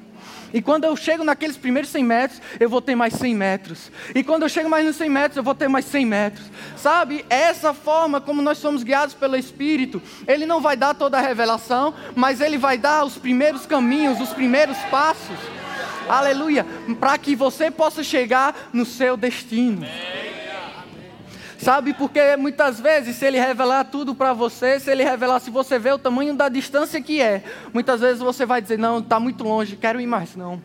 E 0.54 0.62
quando 0.62 0.86
eu 0.86 0.96
chego 0.96 1.26
naqueles 1.26 1.58
primeiros 1.58 1.90
100 1.90 2.04
metros, 2.04 2.42
eu 2.58 2.70
vou 2.70 2.82
ter 2.82 2.96
mais 2.96 3.14
100 3.14 3.36
metros. 3.36 3.92
E 4.16 4.24
quando 4.24 4.44
eu 4.44 4.50
chego 4.50 4.70
mais 4.70 4.86
nos 4.86 4.96
100 4.96 5.10
metros, 5.10 5.38
eu 5.38 5.44
vou 5.44 5.54
ter 5.54 5.68
mais 5.68 5.86
100 5.86 6.06
metros. 6.06 6.46
Sabe, 6.78 7.26
essa 7.30 7.74
forma 7.74 8.22
como 8.22 8.42
nós 8.42 8.58
somos 8.58 8.82
guiados 8.82 9.14
pelo 9.14 9.36
Espírito, 9.36 10.02
Ele 10.26 10.46
não 10.46 10.62
vai 10.62 10.78
dar 10.78 10.94
toda 10.94 11.18
a 11.18 11.22
revelação, 11.22 11.94
mas 12.16 12.40
Ele 12.40 12.58
vai 12.58 12.78
dar 12.78 13.04
os 13.04 13.18
primeiros 13.18 13.66
caminhos, 13.66 14.22
os 14.22 14.30
primeiros 14.30 14.78
passos. 14.90 15.38
Aleluia. 16.08 16.66
Para 16.98 17.18
que 17.18 17.36
você 17.36 17.70
possa 17.70 18.02
chegar 18.02 18.70
no 18.72 18.86
seu 18.86 19.18
destino. 19.18 19.86
Sabe, 21.58 21.94
porque 21.94 22.36
muitas 22.36 22.80
vezes, 22.80 23.16
se 23.16 23.26
ele 23.26 23.40
revelar 23.40 23.86
tudo 23.86 24.14
para 24.14 24.32
você, 24.32 24.80
se 24.80 24.92
ele 24.92 25.04
revelar, 25.04 25.40
se 25.40 25.50
você 25.50 25.80
vê 25.80 25.92
o 25.92 25.98
tamanho 25.98 26.36
da 26.36 26.50
distância 26.50 27.02
que 27.02 27.22
é, 27.22 27.44
muitas 27.74 28.02
vezes 28.02 28.20
você 28.20 28.46
vai 28.46 28.62
dizer: 28.62 28.78
Não, 28.78 29.00
está 29.00 29.20
muito 29.20 29.44
longe, 29.44 29.76
quero 29.76 30.00
ir 30.00 30.08
mais 30.08 30.36
não. 30.36 30.62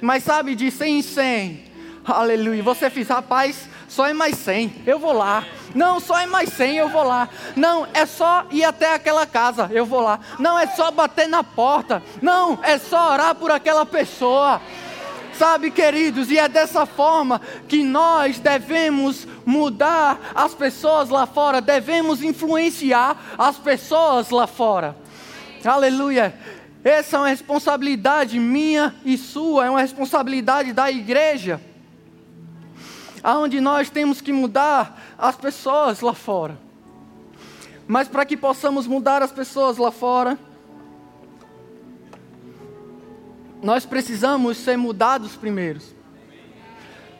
Mas 0.00 0.24
sabe, 0.24 0.54
de 0.54 0.70
100 0.70 0.98
em 0.98 1.02
100, 1.02 1.64
aleluia, 2.04 2.62
você 2.62 2.90
fez, 2.90 3.08
rapaz, 3.08 3.68
só 3.88 4.06
é 4.06 4.12
mais 4.12 4.36
100, 4.38 4.82
eu 4.86 4.98
vou 4.98 5.12
lá. 5.12 5.44
Não, 5.74 6.00
só 6.00 6.18
é 6.18 6.26
mais 6.26 6.50
100, 6.50 6.76
eu 6.76 6.88
vou 6.88 7.04
lá. 7.04 7.28
Não, 7.54 7.86
é 7.94 8.04
só 8.04 8.44
ir 8.50 8.64
até 8.64 8.92
aquela 8.92 9.24
casa, 9.24 9.70
eu 9.72 9.86
vou 9.86 10.00
lá. 10.00 10.18
Não, 10.38 10.58
é 10.58 10.66
só 10.66 10.90
bater 10.90 11.28
na 11.28 11.44
porta. 11.44 12.02
Não, 12.20 12.58
é 12.62 12.76
só 12.76 13.12
orar 13.12 13.34
por 13.34 13.50
aquela 13.50 13.86
pessoa. 13.86 14.60
Sabe, 15.38 15.70
queridos, 15.70 16.30
e 16.30 16.38
é 16.38 16.48
dessa 16.48 16.86
forma 16.86 17.40
que 17.66 17.82
nós 17.82 18.38
devemos 18.38 19.26
mudar 19.44 20.32
as 20.34 20.54
pessoas 20.54 21.08
lá 21.08 21.26
fora, 21.26 21.60
devemos 21.60 22.22
influenciar 22.22 23.34
as 23.36 23.56
pessoas 23.56 24.30
lá 24.30 24.46
fora. 24.46 24.96
Aleluia. 25.64 26.34
Essa 26.84 27.16
é 27.16 27.20
uma 27.20 27.28
responsabilidade 27.28 28.38
minha 28.38 28.94
e 29.04 29.16
sua, 29.16 29.66
é 29.66 29.70
uma 29.70 29.80
responsabilidade 29.80 30.72
da 30.72 30.90
igreja. 30.90 31.60
Aonde 33.22 33.60
nós 33.60 33.88
temos 33.88 34.20
que 34.20 34.32
mudar 34.32 35.02
as 35.18 35.34
pessoas 35.34 36.00
lá 36.00 36.12
fora. 36.12 36.58
Mas 37.88 38.06
para 38.06 38.24
que 38.24 38.36
possamos 38.36 38.86
mudar 38.86 39.22
as 39.22 39.32
pessoas 39.32 39.78
lá 39.78 39.90
fora, 39.90 40.38
nós 43.64 43.86
precisamos 43.86 44.58
ser 44.58 44.76
mudados 44.76 45.36
primeiro. 45.36 45.80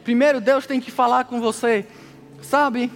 Primeiro, 0.03 0.39
Deus 0.39 0.67
tem 0.67 0.79
que 0.79 0.91
falar 0.91 1.23
com 1.23 1.41
você. 1.41 1.87
Sabe? 2.39 2.91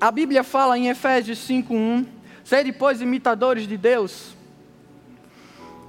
A 0.00 0.10
Bíblia 0.10 0.42
fala 0.42 0.78
em 0.78 0.88
Efésios 0.88 1.38
5:1, 1.40 2.06
ser 2.42 2.64
depois 2.64 3.02
imitadores 3.02 3.68
de 3.68 3.76
Deus. 3.76 4.34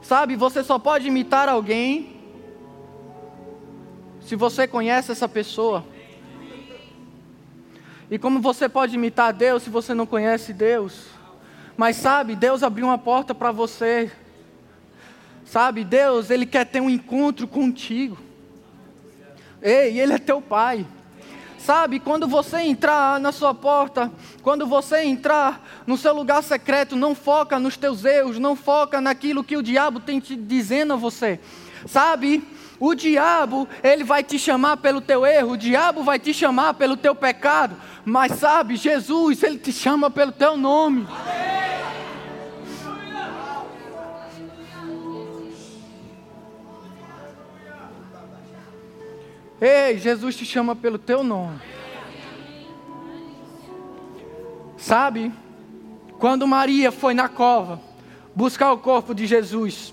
Sabe, 0.01 0.35
você 0.35 0.61
só 0.61 0.77
pode 0.77 1.07
imitar 1.07 1.47
alguém 1.47 2.17
se 4.19 4.35
você 4.35 4.67
conhece 4.67 5.13
essa 5.13 5.29
pessoa. 5.29 5.85
E 8.11 8.19
como 8.19 8.41
você 8.41 8.67
pode 8.67 8.95
imitar 8.95 9.31
Deus 9.31 9.63
se 9.63 9.69
você 9.69 9.93
não 9.93 10.05
conhece 10.05 10.51
Deus? 10.51 11.05
Mas 11.77 11.95
sabe, 11.95 12.35
Deus 12.35 12.61
abriu 12.61 12.87
uma 12.87 12.97
porta 12.97 13.33
para 13.33 13.53
você 13.53 14.11
Sabe, 15.47 15.85
Deus, 15.85 16.29
Ele 16.29 16.45
quer 16.45 16.65
ter 16.65 16.81
um 16.81 16.89
encontro 16.89 17.47
contigo. 17.47 18.17
Ei, 19.61 19.99
Ele 19.99 20.13
é 20.13 20.17
teu 20.17 20.41
Pai. 20.41 20.85
Sabe, 21.57 21.99
quando 21.99 22.27
você 22.27 22.59
entrar 22.59 23.19
na 23.19 23.31
sua 23.31 23.53
porta, 23.53 24.11
quando 24.41 24.65
você 24.65 25.03
entrar 25.03 25.65
no 25.85 25.97
seu 25.97 26.13
lugar 26.13 26.43
secreto, 26.43 26.95
não 26.95 27.15
foca 27.15 27.59
nos 27.59 27.75
teus 27.75 28.05
erros, 28.05 28.39
não 28.39 28.55
foca 28.55 29.01
naquilo 29.01 29.43
que 29.43 29.57
o 29.57 29.63
diabo 29.63 29.99
tem 29.99 30.19
te 30.19 30.35
dizendo 30.35 30.93
a 30.93 30.95
você. 30.95 31.39
Sabe, 31.85 32.43
o 32.79 32.93
diabo, 32.93 33.67
ele 33.83 34.03
vai 34.03 34.23
te 34.23 34.37
chamar 34.37 34.77
pelo 34.77 35.01
teu 35.01 35.25
erro, 35.25 35.51
o 35.53 35.57
diabo 35.57 36.03
vai 36.03 36.19
te 36.19 36.33
chamar 36.33 36.75
pelo 36.75 36.95
teu 36.95 37.15
pecado, 37.15 37.75
mas 38.05 38.33
sabe, 38.33 38.75
Jesus, 38.75 39.43
ele 39.43 39.57
te 39.57 39.73
chama 39.73 40.09
pelo 40.09 40.31
teu 40.31 40.55
nome. 40.55 41.05
Amém. 41.09 41.66
Ei, 49.59 49.97
Jesus 49.97 50.35
te 50.35 50.45
chama 50.45 50.75
pelo 50.75 50.99
teu 50.99 51.23
nome. 51.23 51.59
Sabe, 54.77 55.31
quando 56.19 56.47
Maria 56.47 56.91
foi 56.91 57.15
na 57.15 57.27
cova 57.27 57.81
buscar 58.35 58.71
o 58.71 58.77
corpo 58.77 59.15
de 59.15 59.25
Jesus, 59.25 59.91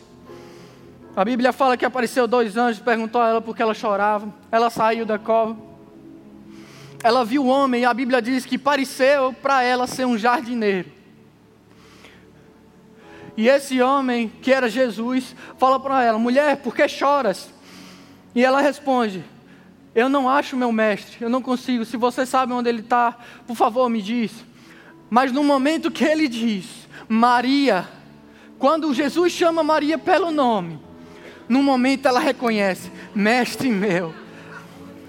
a 1.17 1.25
Bíblia 1.25 1.53
fala 1.53 1.77
que 1.77 1.85
apareceu 1.85 2.27
dois 2.27 2.57
anjos, 2.57 2.83
perguntou 2.83 3.23
a 3.23 3.29
ela 3.29 3.41
por 3.41 3.57
que 3.57 3.63
ela 3.63 3.73
chorava. 3.73 4.33
Ela 4.53 4.69
saiu 4.69 5.07
da 5.07 5.19
cova. 5.19 5.57
Ela 7.03 7.25
viu 7.25 7.45
o 7.45 7.49
homem 7.49 7.83
e 7.83 7.85
a 7.85 7.95
Bíblia 7.95 8.21
diz 8.21 8.45
que 8.45 8.59
pareceu 8.59 9.33
para 9.33 9.63
ela 9.63 9.87
ser 9.87 10.05
um 10.07 10.19
jardineiro. 10.19 10.91
E 13.37 13.49
esse 13.49 13.81
homem, 13.81 14.31
que 14.43 14.53
era 14.53 14.69
Jesus, 14.69 15.35
fala 15.57 15.81
para 15.81 16.03
ela: 16.03 16.19
mulher, 16.19 16.59
por 16.59 16.75
que 16.75 16.87
choras? 16.89 17.49
E 18.35 18.45
ela 18.45 18.61
responde: 18.61 19.25
eu 19.95 20.09
não 20.09 20.29
acho 20.29 20.57
meu 20.57 20.73
mestre, 20.73 21.19
eu 21.21 21.29
não 21.29 21.41
consigo. 21.41 21.85
Se 21.85 21.97
você 21.97 22.27
sabe 22.27 22.53
onde 22.53 22.69
ele 22.69 22.81
está, 22.81 23.17
por 23.47 23.55
favor, 23.55 23.89
me 23.89 24.03
diz. 24.03 24.33
Mas 25.09 25.31
no 25.31 25.45
momento 25.45 25.91
que 25.91 26.05
ele 26.05 26.27
diz, 26.27 26.89
Maria, 27.09 27.89
quando 28.59 28.93
Jesus 28.93 29.33
chama 29.33 29.63
Maria 29.63 29.97
pelo 29.97 30.31
nome, 30.31 30.81
no 31.49 31.63
momento 31.63 32.07
ela 32.07 32.19
reconhece, 32.19 32.91
mestre 33.15 33.69
meu. 33.69 34.15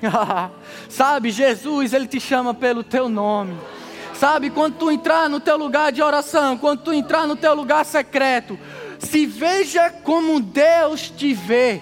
Sabe, 0.90 1.32
Jesus, 1.32 1.94
ele 1.94 2.08
te 2.08 2.20
chama 2.20 2.54
pelo 2.54 2.84
teu 2.84 3.10
nome. 3.10 3.58
Sabe, 4.14 4.50
quando 4.50 4.76
tu 4.76 4.92
entrar 4.92 5.30
no 5.30 5.40
teu 5.40 5.58
lugar 5.58 5.92
de 5.92 6.02
oração, 6.02 6.58
quando 6.58 6.84
tu 6.84 6.94
entrar 6.94 7.28
no 7.28 7.36
teu 7.36 7.54
lugar 7.54 7.84
secreto, 7.86 8.58
se 9.00 9.26
veja 9.26 9.90
como 9.90 10.40
Deus 10.40 11.10
te 11.10 11.34
vê. 11.34 11.82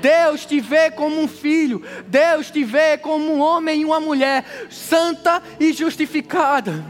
Deus 0.00 0.44
te 0.46 0.60
vê 0.60 0.90
como 0.90 1.20
um 1.20 1.28
filho, 1.28 1.82
Deus 2.06 2.50
te 2.50 2.64
vê 2.64 2.96
como 2.96 3.32
um 3.32 3.40
homem 3.40 3.82
e 3.82 3.84
uma 3.84 4.00
mulher 4.00 4.44
santa 4.70 5.42
e 5.58 5.72
justificada. 5.72 6.84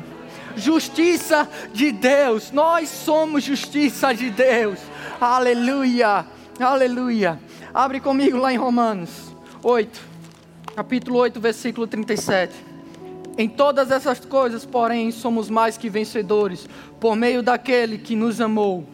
Justiça 0.57 1.49
de 1.73 1.93
Deus, 1.93 2.51
nós 2.51 2.89
somos 2.89 3.45
justiça 3.45 4.13
de 4.13 4.31
Deus. 4.31 4.79
Aleluia, 5.21 6.27
aleluia. 6.59 7.39
Abre 7.73 8.01
comigo 8.01 8.39
lá 8.39 8.53
em 8.53 8.57
Romanos 8.57 9.11
8, 9.63 10.01
capítulo 10.75 11.19
8, 11.19 11.41
versículo 11.41 11.87
37. 11.87 12.55
Em 13.37 13.49
todas 13.49 13.93
essas 13.93 14.19
coisas, 14.19 14.65
porém, 14.65 15.13
somos 15.13 15.49
mais 15.49 15.77
que 15.79 15.89
vencedores, 15.89 16.69
por 16.99 17.15
meio 17.15 17.41
daquele 17.41 17.97
que 17.97 18.17
nos 18.17 18.41
amou. 18.41 18.85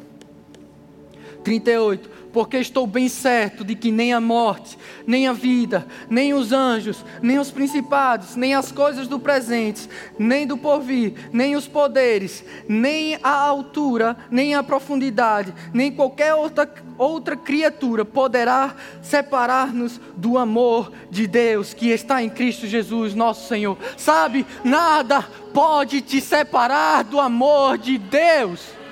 38 1.43 2.11
porque 2.35 2.57
estou 2.59 2.85
bem 2.85 3.09
certo 3.09 3.65
de 3.65 3.77
que 3.77 3.93
nem 3.93 4.13
a 4.13 4.21
morte, 4.21 4.77
nem 5.07 5.29
a 5.29 5.33
vida, 5.33 5.87
nem 6.11 6.35
os 6.35 6.53
anjos, 6.53 7.05
nem 7.23 7.39
os 7.39 7.53
principados, 7.53 8.35
nem 8.35 8.57
as 8.57 8.73
coisas 8.73 9.07
do 9.07 9.21
presente, 9.21 9.89
nem 10.19 10.45
do 10.45 10.59
porvir, 10.59 11.31
nem 11.33 11.55
os 11.55 11.69
poderes, 11.69 12.45
nem 12.69 13.17
a 13.23 13.31
altura, 13.31 14.17
nem 14.33 14.57
a 14.57 14.65
profundidade, 14.65 15.55
nem 15.73 15.93
qualquer 15.93 16.35
outra, 16.35 16.69
outra 16.99 17.37
criatura 17.37 18.05
poderá 18.05 18.75
separar-nos 19.01 20.01
do 20.17 20.37
amor 20.37 20.91
de 21.09 21.29
Deus 21.29 21.73
que 21.73 21.91
está 21.91 22.21
em 22.21 22.29
Cristo 22.29 22.67
Jesus, 22.67 23.15
nosso 23.15 23.47
Senhor. 23.47 23.79
Sabe, 23.97 24.45
nada 24.65 25.23
pode 25.55 26.01
te 26.01 26.21
separar 26.21 27.05
do 27.05 27.21
amor 27.21 27.79
de 27.79 27.97
Deus 27.97 28.84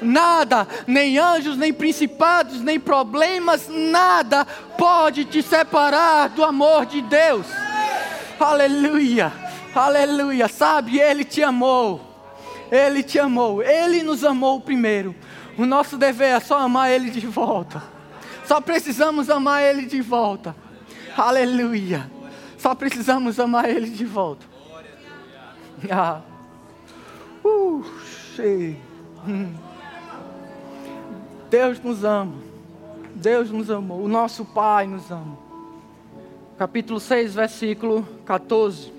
nada, 0.00 0.66
nem 0.86 1.18
anjos, 1.18 1.56
nem 1.56 1.72
principados, 1.72 2.60
nem 2.60 2.78
problemas, 2.78 3.68
nada 3.68 4.44
pode 4.76 5.24
te 5.24 5.42
separar 5.42 6.28
do 6.28 6.44
amor 6.44 6.86
de 6.86 7.02
Deus. 7.02 7.46
Aleluia, 8.38 9.32
aleluia. 9.74 10.48
Sabe, 10.48 10.98
Ele 10.98 11.24
te 11.24 11.42
amou, 11.42 12.00
Ele 12.70 13.02
te 13.02 13.18
amou, 13.18 13.62
Ele 13.62 14.02
nos 14.02 14.24
amou 14.24 14.60
primeiro. 14.60 15.14
O 15.58 15.64
nosso 15.64 15.96
dever 15.96 16.36
é 16.36 16.40
só 16.40 16.58
amar 16.58 16.90
Ele 16.90 17.10
de 17.10 17.26
volta. 17.26 17.82
Só 18.44 18.60
precisamos 18.60 19.30
amar 19.30 19.62
Ele 19.62 19.86
de 19.86 20.00
volta. 20.00 20.54
Aleluia. 21.16 22.10
Só 22.58 22.74
precisamos 22.74 23.40
amar 23.40 23.68
Ele 23.68 23.88
de 23.88 24.04
volta. 24.04 24.46
Ah. 25.90 26.20
Uh, 27.44 27.84
cheio. 28.34 28.76
Hum. 29.26 29.54
Deus 31.50 31.80
nos 31.80 32.04
ama. 32.04 32.34
Deus 33.14 33.50
nos 33.50 33.70
amou. 33.70 34.02
O 34.02 34.08
nosso 34.08 34.44
Pai 34.44 34.86
nos 34.86 35.10
ama. 35.10 35.38
Capítulo 36.58 36.98
6, 36.98 37.34
versículo 37.34 38.06
14. 38.24 38.92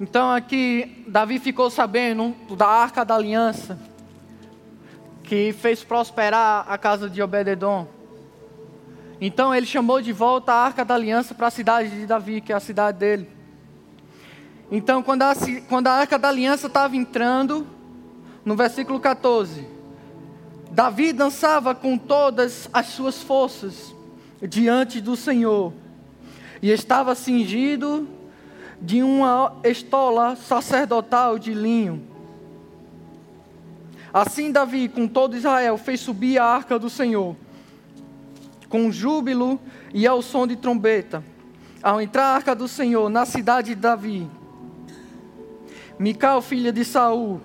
Então 0.00 0.30
aqui 0.30 1.04
Davi 1.06 1.38
ficou 1.38 1.70
sabendo 1.70 2.34
da 2.56 2.66
arca 2.66 3.04
da 3.04 3.14
aliança 3.14 3.78
que 5.22 5.52
fez 5.52 5.82
prosperar 5.82 6.66
a 6.68 6.76
casa 6.76 7.08
de 7.08 7.22
Obededon. 7.22 7.86
Então 9.20 9.54
ele 9.54 9.64
chamou 9.64 10.02
de 10.02 10.12
volta 10.12 10.52
a 10.52 10.56
arca 10.56 10.84
da 10.84 10.94
aliança 10.94 11.34
para 11.34 11.46
a 11.46 11.50
cidade 11.50 11.88
de 11.88 12.04
Davi, 12.04 12.40
que 12.40 12.52
é 12.52 12.56
a 12.56 12.60
cidade 12.60 12.98
dele. 12.98 13.30
Então 14.70 15.02
quando 15.02 15.22
a, 15.22 15.32
quando 15.68 15.86
a 15.86 15.92
arca 15.92 16.18
da 16.18 16.28
aliança 16.28 16.66
estava 16.66 16.96
entrando, 16.96 17.66
no 18.44 18.54
versículo 18.54 19.00
14, 19.00 19.66
Davi 20.74 21.12
dançava 21.12 21.72
com 21.72 21.96
todas 21.96 22.68
as 22.72 22.86
suas 22.86 23.22
forças 23.22 23.94
diante 24.42 25.00
do 25.00 25.14
Senhor. 25.14 25.72
e 26.60 26.70
estava 26.70 27.14
cingido 27.14 28.08
de 28.80 29.00
uma 29.00 29.54
estola 29.62 30.34
sacerdotal 30.34 31.38
de 31.38 31.54
linho. 31.54 32.02
Assim 34.12 34.50
Davi, 34.50 34.88
com 34.88 35.06
todo 35.06 35.36
Israel, 35.36 35.78
fez 35.78 36.00
subir 36.00 36.38
a 36.38 36.44
arca 36.44 36.76
do 36.76 36.90
Senhor, 36.90 37.36
com 38.68 38.90
júbilo 38.90 39.60
e 39.92 40.08
ao 40.08 40.22
som 40.22 40.44
de 40.44 40.56
trombeta. 40.56 41.22
Ao 41.82 42.00
entrar 42.00 42.24
a 42.24 42.34
arca 42.34 42.52
do 42.52 42.66
Senhor 42.66 43.08
na 43.08 43.24
cidade 43.24 43.74
de 43.74 43.80
Davi, 43.80 44.28
Mical, 45.98 46.42
filha 46.42 46.72
de 46.72 46.84
Saul, 46.84 47.40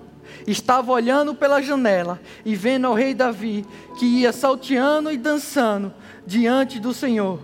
estava 0.50 0.92
olhando 0.92 1.34
pela 1.34 1.62
janela 1.62 2.20
e 2.44 2.54
vendo 2.54 2.88
o 2.88 2.94
rei 2.94 3.14
Davi, 3.14 3.64
que 3.98 4.06
ia 4.06 4.32
salteando 4.32 5.10
e 5.10 5.16
dançando 5.16 5.92
diante 6.26 6.78
do 6.78 6.92
Senhor. 6.94 7.40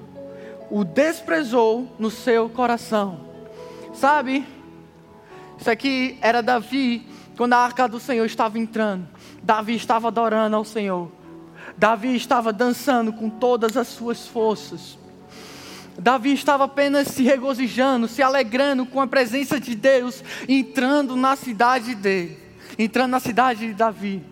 O 0.70 0.84
desprezou 0.84 1.94
no 1.98 2.10
seu 2.10 2.48
coração. 2.48 3.20
Sabe? 3.92 4.46
Isso 5.58 5.70
aqui 5.70 6.18
era 6.20 6.42
Davi 6.42 7.06
quando 7.36 7.52
a 7.52 7.58
arca 7.58 7.86
do 7.86 8.00
Senhor 8.00 8.24
estava 8.24 8.58
entrando. 8.58 9.06
Davi 9.42 9.74
estava 9.74 10.08
adorando 10.08 10.56
ao 10.56 10.64
Senhor. 10.64 11.10
Davi 11.76 12.16
estava 12.16 12.52
dançando 12.52 13.12
com 13.12 13.28
todas 13.28 13.76
as 13.76 13.88
suas 13.88 14.26
forças. 14.26 14.98
Davi 15.98 16.32
estava 16.32 16.64
apenas 16.64 17.08
se 17.08 17.22
regozijando, 17.22 18.06
se 18.06 18.22
alegrando 18.22 18.84
com 18.84 19.00
a 19.00 19.06
presença 19.06 19.58
de 19.58 19.74
Deus, 19.74 20.22
entrando 20.48 21.16
na 21.16 21.36
cidade 21.36 21.94
dele, 21.94 22.38
entrando 22.78 23.10
na 23.10 23.20
cidade 23.20 23.66
de 23.66 23.74
Davi. 23.74 24.22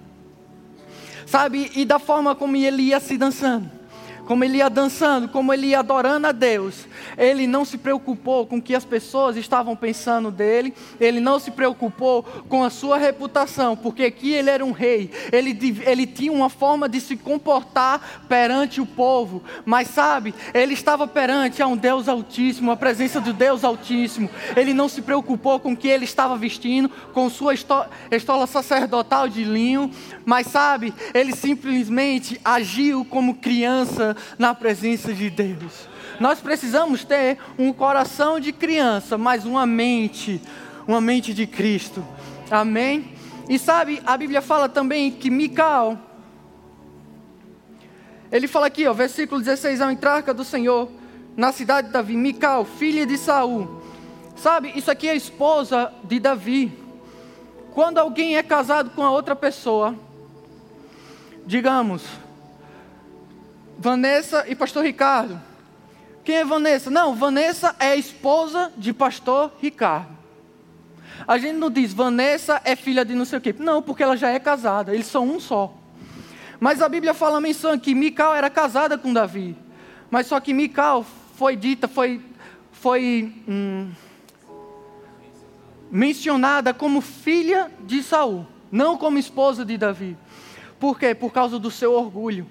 Sabe, 1.27 1.71
e 1.75 1.85
da 1.85 1.99
forma 1.99 2.35
como 2.35 2.57
ele 2.57 2.83
ia 2.83 3.01
se 3.01 3.17
dançando 3.17 3.84
como 4.27 4.45
ele 4.45 4.59
ia 4.59 4.71
dançando, 4.71 5.29
como 5.29 5.53
ele 5.53 5.69
ia 5.69 5.81
adorando 5.81 6.27
a 6.27 6.33
Deus, 6.33 6.87
ele 7.17 7.47
não 7.47 7.65
se 7.65 7.79
preocupou 7.79 8.47
com 8.47 8.57
o 8.57 8.63
que 8.63 8.75
as 8.75 8.85
pessoas 8.85 9.37
estavam 9.37 9.77
pensando 9.77 10.31
dele, 10.31 10.75
ele 10.99 11.21
não 11.21 11.39
se 11.39 11.51
preocupou 11.51 12.23
com 12.49 12.65
a 12.65 12.71
sua 12.71 12.97
reputação, 12.99 13.77
porque 13.77 14.05
aqui 14.05 14.33
ele 14.33 14.51
era 14.51 14.65
um 14.65 14.73
rei, 14.73 15.11
ele, 15.33 15.57
ele 15.87 16.07
tinha 16.07 16.33
uma 16.33 16.49
forma 16.49 16.89
de 16.89 17.01
se 17.01 17.17
comportar 17.17 18.25
perante 18.29 18.81
o 18.81 18.87
povo, 18.87 19.43
mas 19.65 19.89
sabe, 19.89 20.35
ele 20.53 20.75
estava 20.75 21.07
perante 21.07 21.63
a 21.63 21.67
um 21.67 21.77
Deus 21.77 22.09
Altíssimo, 22.09 22.71
a 22.71 22.77
presença 22.77 23.21
do 23.21 23.33
Deus 23.33 23.65
Altíssimo, 23.65 24.31
ele 24.57 24.73
não 24.73 24.89
se 24.89 25.03
preocupou 25.03 25.61
com 25.61 25.73
o 25.73 25.77
que 25.77 25.89
ele 25.89 26.05
estava 26.05 26.37
vestindo, 26.37 26.89
com 27.13 27.29
sua 27.29 27.55
estola 27.55 28.47
sacerdotal 28.47 29.29
de 29.29 29.45
linho, 29.45 29.91
mas 30.25 30.47
sabe, 30.47 30.95
ele 31.13 31.35
simplesmente 31.35 32.41
agiu 32.45 33.05
como 33.05 33.35
criança 33.35 34.14
na 34.39 34.55
presença 34.55 35.13
de 35.13 35.31
Deus. 35.31 35.89
Nós 36.21 36.41
precisamos 36.41 37.05
ter 37.05 37.39
um 37.59 37.73
coração 37.73 38.39
de 38.39 38.53
criança, 38.53 39.19
mas 39.19 39.45
uma 39.45 39.67
mente, 39.67 40.41
uma 40.87 41.01
mente 41.01 41.35
de 41.35 41.47
Cristo. 41.47 42.05
Amém? 42.51 43.13
E 43.49 43.59
sabe, 43.59 44.03
a 44.07 44.17
Bíblia 44.17 44.41
fala 44.41 44.69
também 44.69 45.11
que 45.11 45.31
Micael, 45.31 45.99
ele 48.33 48.49
fala 48.49 48.67
aqui, 48.67 48.87
ó, 48.87 48.93
versículo 48.93 49.41
16, 49.41 49.81
ao 49.81 49.91
entrar 49.91 50.23
do 50.23 50.45
Senhor 50.45 50.91
na 51.37 51.53
cidade 51.53 51.89
de 51.89 51.93
Davi, 51.93 52.17
Micael, 52.17 52.65
filha 52.65 53.07
de 53.07 53.19
Saul. 53.19 53.83
Sabe, 54.37 54.73
isso 54.75 54.91
aqui 54.91 55.09
é 55.09 55.13
a 55.13 55.17
esposa 55.17 55.93
de 56.05 56.19
Davi. 56.19 56.73
Quando 57.73 57.99
alguém 57.99 58.37
é 58.37 58.43
casado 58.43 58.91
com 58.91 59.03
a 59.03 59.11
outra 59.11 59.35
pessoa, 59.37 59.95
digamos, 61.47 62.03
Vanessa 63.85 64.47
e 64.49 64.55
pastor 64.55 64.83
Ricardo. 64.83 65.39
Quem 66.25 66.37
é 66.37 66.45
Vanessa? 66.47 66.89
Não, 66.89 67.15
Vanessa 67.15 67.77
é 67.79 67.95
esposa 67.95 68.73
de 68.79 68.95
pastor 68.95 69.53
Ricardo. 69.61 70.17
A 71.29 71.37
gente 71.37 71.57
não 71.57 71.69
diz 71.69 71.93
Vanessa 71.93 72.63
é 72.65 72.75
filha 72.77 73.05
de 73.05 73.15
não 73.15 73.27
sei 73.27 73.39
o 73.39 73.43
quê. 73.43 73.55
Não, 73.59 73.83
porque 73.83 74.03
ela 74.03 74.17
já 74.17 74.31
é 74.31 74.39
casada, 74.39 74.95
eles 74.95 75.07
são 75.07 75.29
um 75.29 75.39
só. 75.39 75.75
Mas 76.59 76.81
a 76.81 76.89
Bíblia 76.89 77.13
fala 77.13 77.37
a 77.37 77.41
menção 77.43 77.79
que 77.79 77.95
Mical 77.95 78.35
era 78.35 78.49
casada 78.49 78.97
com 78.97 79.13
Davi. 79.13 79.55
Mas 80.11 80.29
só 80.29 80.41
que 80.41 80.55
Mical 80.55 81.05
foi 81.37 81.55
dita, 81.55 81.87
foi, 81.87 82.23
foi 82.73 83.35
hum, 83.47 83.93
mencionada 85.91 86.73
como 86.73 87.03
filha 87.03 87.71
de 87.81 88.03
Saul, 88.03 88.47
não 88.73 88.97
como 88.97 89.19
esposa 89.19 89.63
de 89.63 89.77
Davi. 89.77 90.17
Por 90.81 90.99
quê? 90.99 91.15
Por 91.15 91.35
causa 91.35 91.59
do 91.59 91.71
seu 91.71 91.93
orgulho. 91.93 92.47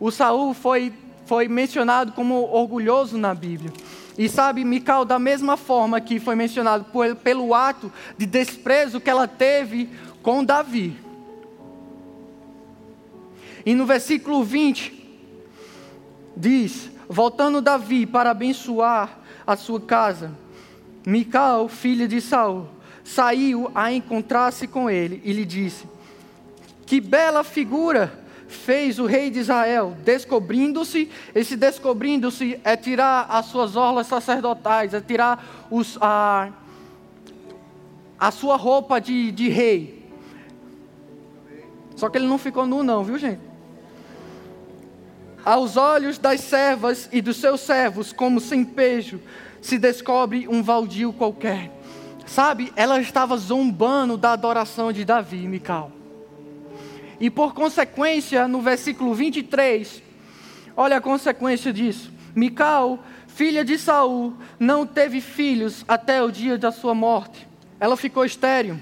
O 0.00 0.10
Saul 0.10 0.54
foi, 0.54 0.92
foi 1.26 1.46
mencionado 1.46 2.12
como 2.12 2.50
orgulhoso 2.50 3.18
na 3.18 3.34
Bíblia. 3.34 3.70
E 4.16 4.28
sabe, 4.28 4.64
Mical, 4.64 5.04
da 5.04 5.18
mesma 5.18 5.58
forma 5.58 6.00
que 6.00 6.18
foi 6.18 6.34
mencionado 6.34 6.86
por, 6.86 7.14
pelo 7.16 7.54
ato 7.54 7.92
de 8.16 8.24
desprezo 8.24 9.00
que 9.00 9.10
ela 9.10 9.28
teve 9.28 9.90
com 10.22 10.42
Davi. 10.42 10.96
E 13.64 13.74
no 13.74 13.84
versículo 13.84 14.42
20, 14.42 15.00
diz: 16.36 16.90
Voltando 17.08 17.60
Davi 17.60 18.06
para 18.06 18.30
abençoar 18.30 19.18
a 19.46 19.56
sua 19.56 19.80
casa, 19.80 20.32
Mical, 21.04 21.68
filha 21.68 22.08
de 22.08 22.20
Saul, 22.20 22.68
saiu 23.04 23.70
a 23.74 23.92
encontrar-se 23.92 24.66
com 24.66 24.88
ele 24.88 25.20
e 25.24 25.32
lhe 25.32 25.44
disse: 25.44 25.86
Que 26.86 27.00
bela 27.00 27.44
figura 27.44 28.20
fez 28.50 28.98
o 28.98 29.06
rei 29.06 29.30
de 29.30 29.38
Israel, 29.38 29.96
descobrindo-se, 30.04 31.10
esse 31.34 31.56
descobrindo-se 31.56 32.60
é 32.64 32.76
tirar 32.76 33.26
as 33.30 33.46
suas 33.46 33.76
orlas 33.76 34.06
sacerdotais, 34.06 34.92
é 34.92 35.00
tirar 35.00 35.66
os, 35.70 35.96
a, 36.00 36.50
a 38.18 38.30
sua 38.30 38.56
roupa 38.56 39.00
de, 39.00 39.30
de 39.32 39.48
rei. 39.48 40.10
Só 41.96 42.08
que 42.08 42.18
ele 42.18 42.26
não 42.26 42.38
ficou 42.38 42.66
nu, 42.66 42.82
não, 42.82 43.04
viu 43.04 43.18
gente? 43.18 43.40
Aos 45.44 45.76
olhos 45.76 46.18
das 46.18 46.40
servas 46.40 47.08
e 47.12 47.22
dos 47.22 47.36
seus 47.36 47.60
servos, 47.60 48.12
como 48.12 48.40
sem 48.40 48.64
pejo, 48.64 49.20
se 49.62 49.78
descobre 49.78 50.46
um 50.48 50.62
valdio 50.62 51.12
qualquer. 51.12 51.70
Sabe, 52.26 52.72
ela 52.76 53.00
estava 53.00 53.36
zombando 53.36 54.16
da 54.16 54.32
adoração 54.32 54.92
de 54.92 55.04
Davi, 55.04 55.48
Mical. 55.48 55.99
E 57.20 57.28
por 57.28 57.52
consequência, 57.52 58.48
no 58.48 58.62
versículo 58.62 59.14
23, 59.14 60.02
olha 60.74 60.96
a 60.96 61.00
consequência 61.00 61.70
disso. 61.70 62.10
Mical, 62.34 62.98
filha 63.28 63.62
de 63.62 63.78
Saul, 63.78 64.34
não 64.58 64.86
teve 64.86 65.20
filhos 65.20 65.84
até 65.86 66.22
o 66.22 66.30
dia 66.30 66.56
da 66.56 66.72
sua 66.72 66.94
morte. 66.94 67.46
Ela 67.78 67.96
ficou 67.96 68.24
estéril. 68.24 68.80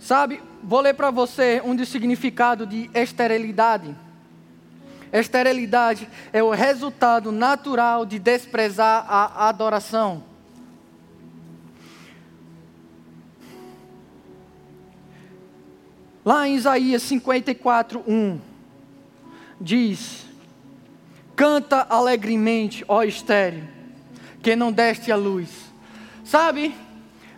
Sabe, 0.00 0.42
vou 0.62 0.80
ler 0.80 0.94
para 0.94 1.12
você 1.12 1.62
um 1.64 1.76
dos 1.76 1.88
significados 1.88 2.68
de 2.68 2.90
esterilidade. 2.92 3.94
Esterilidade 5.12 6.08
é 6.32 6.42
o 6.42 6.50
resultado 6.50 7.30
natural 7.30 8.04
de 8.04 8.18
desprezar 8.18 9.06
a 9.08 9.48
adoração. 9.48 10.33
Lá 16.24 16.48
em 16.48 16.54
Isaías 16.54 17.02
54, 17.02 18.02
1, 18.08 18.40
diz: 19.60 20.24
Canta 21.36 21.86
alegremente, 21.90 22.84
ó 22.88 23.02
estéreo, 23.02 23.68
que 24.42 24.56
não 24.56 24.72
deste 24.72 25.12
a 25.12 25.16
luz. 25.16 25.50
Sabe, 26.24 26.74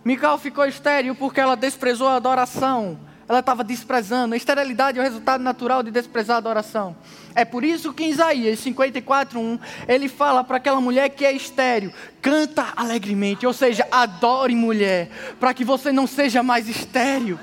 Mical 0.04 0.38
ficou 0.38 0.64
estéreo 0.64 1.16
porque 1.16 1.40
ela 1.40 1.56
desprezou 1.56 2.06
a 2.06 2.14
adoração. 2.14 2.96
Ela 3.28 3.40
estava 3.40 3.64
desprezando. 3.64 4.34
A 4.34 4.36
esterilidade 4.36 4.98
é 4.98 5.00
o 5.00 5.04
resultado 5.04 5.42
natural 5.42 5.82
de 5.82 5.90
desprezar 5.90 6.36
a 6.36 6.38
adoração. 6.38 6.96
É 7.34 7.44
por 7.44 7.64
isso 7.64 7.92
que 7.92 8.04
em 8.04 8.10
Isaías 8.10 8.60
54, 8.60 9.40
1, 9.40 9.58
ele 9.88 10.08
fala 10.08 10.44
para 10.44 10.58
aquela 10.58 10.80
mulher 10.80 11.08
que 11.08 11.24
é 11.24 11.32
estéreo: 11.32 11.92
canta 12.22 12.72
alegremente, 12.76 13.44
ou 13.44 13.52
seja, 13.52 13.84
adore 13.90 14.54
mulher, 14.54 15.10
para 15.40 15.52
que 15.52 15.64
você 15.64 15.90
não 15.90 16.06
seja 16.06 16.40
mais 16.40 16.68
estéreo. 16.68 17.36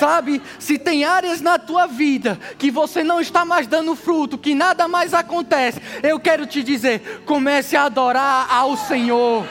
Sabe, 0.00 0.40
se 0.58 0.78
tem 0.78 1.04
áreas 1.04 1.42
na 1.42 1.58
tua 1.58 1.86
vida 1.86 2.40
que 2.58 2.70
você 2.70 3.04
não 3.04 3.20
está 3.20 3.44
mais 3.44 3.66
dando 3.66 3.94
fruto, 3.94 4.38
que 4.38 4.54
nada 4.54 4.88
mais 4.88 5.12
acontece, 5.12 5.78
eu 6.02 6.18
quero 6.18 6.46
te 6.46 6.62
dizer: 6.62 7.22
comece 7.26 7.76
a 7.76 7.84
adorar 7.84 8.46
ao 8.50 8.78
Senhor. 8.78 9.44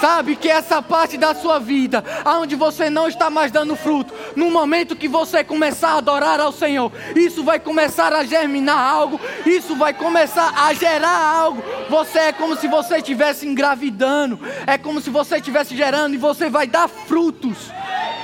Sabe 0.00 0.36
que 0.36 0.48
essa 0.48 0.80
parte 0.80 1.18
da 1.18 1.34
sua 1.34 1.58
vida, 1.58 2.02
onde 2.24 2.56
você 2.56 2.88
não 2.88 3.08
está 3.08 3.28
mais 3.28 3.52
dando 3.52 3.76
fruto, 3.76 4.14
no 4.34 4.50
momento 4.50 4.96
que 4.96 5.06
você 5.06 5.44
começar 5.44 5.90
a 5.90 5.98
adorar 5.98 6.40
ao 6.40 6.50
Senhor, 6.50 6.90
isso 7.14 7.44
vai 7.44 7.60
começar 7.60 8.10
a 8.14 8.24
germinar 8.24 8.78
algo, 8.78 9.20
isso 9.44 9.76
vai 9.76 9.92
começar 9.92 10.54
a 10.56 10.72
gerar 10.72 11.18
algo. 11.18 11.62
Você 11.90 12.18
é 12.18 12.32
como 12.32 12.56
se 12.56 12.66
você 12.66 12.96
estivesse 12.96 13.46
engravidando, 13.46 14.40
é 14.66 14.78
como 14.78 14.98
se 15.02 15.10
você 15.10 15.36
estivesse 15.36 15.76
gerando 15.76 16.14
e 16.14 16.16
você 16.16 16.48
vai 16.48 16.66
dar 16.66 16.88
frutos 16.88 17.70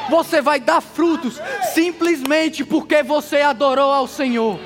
você 0.09 0.41
vai 0.41 0.61
dar 0.61 0.81
frutos 0.81 1.41
simplesmente 1.75 2.65
porque 2.65 3.03
você 3.03 3.41
adorou 3.41 3.93
ao 3.93 4.07
Senhor. 4.07 4.59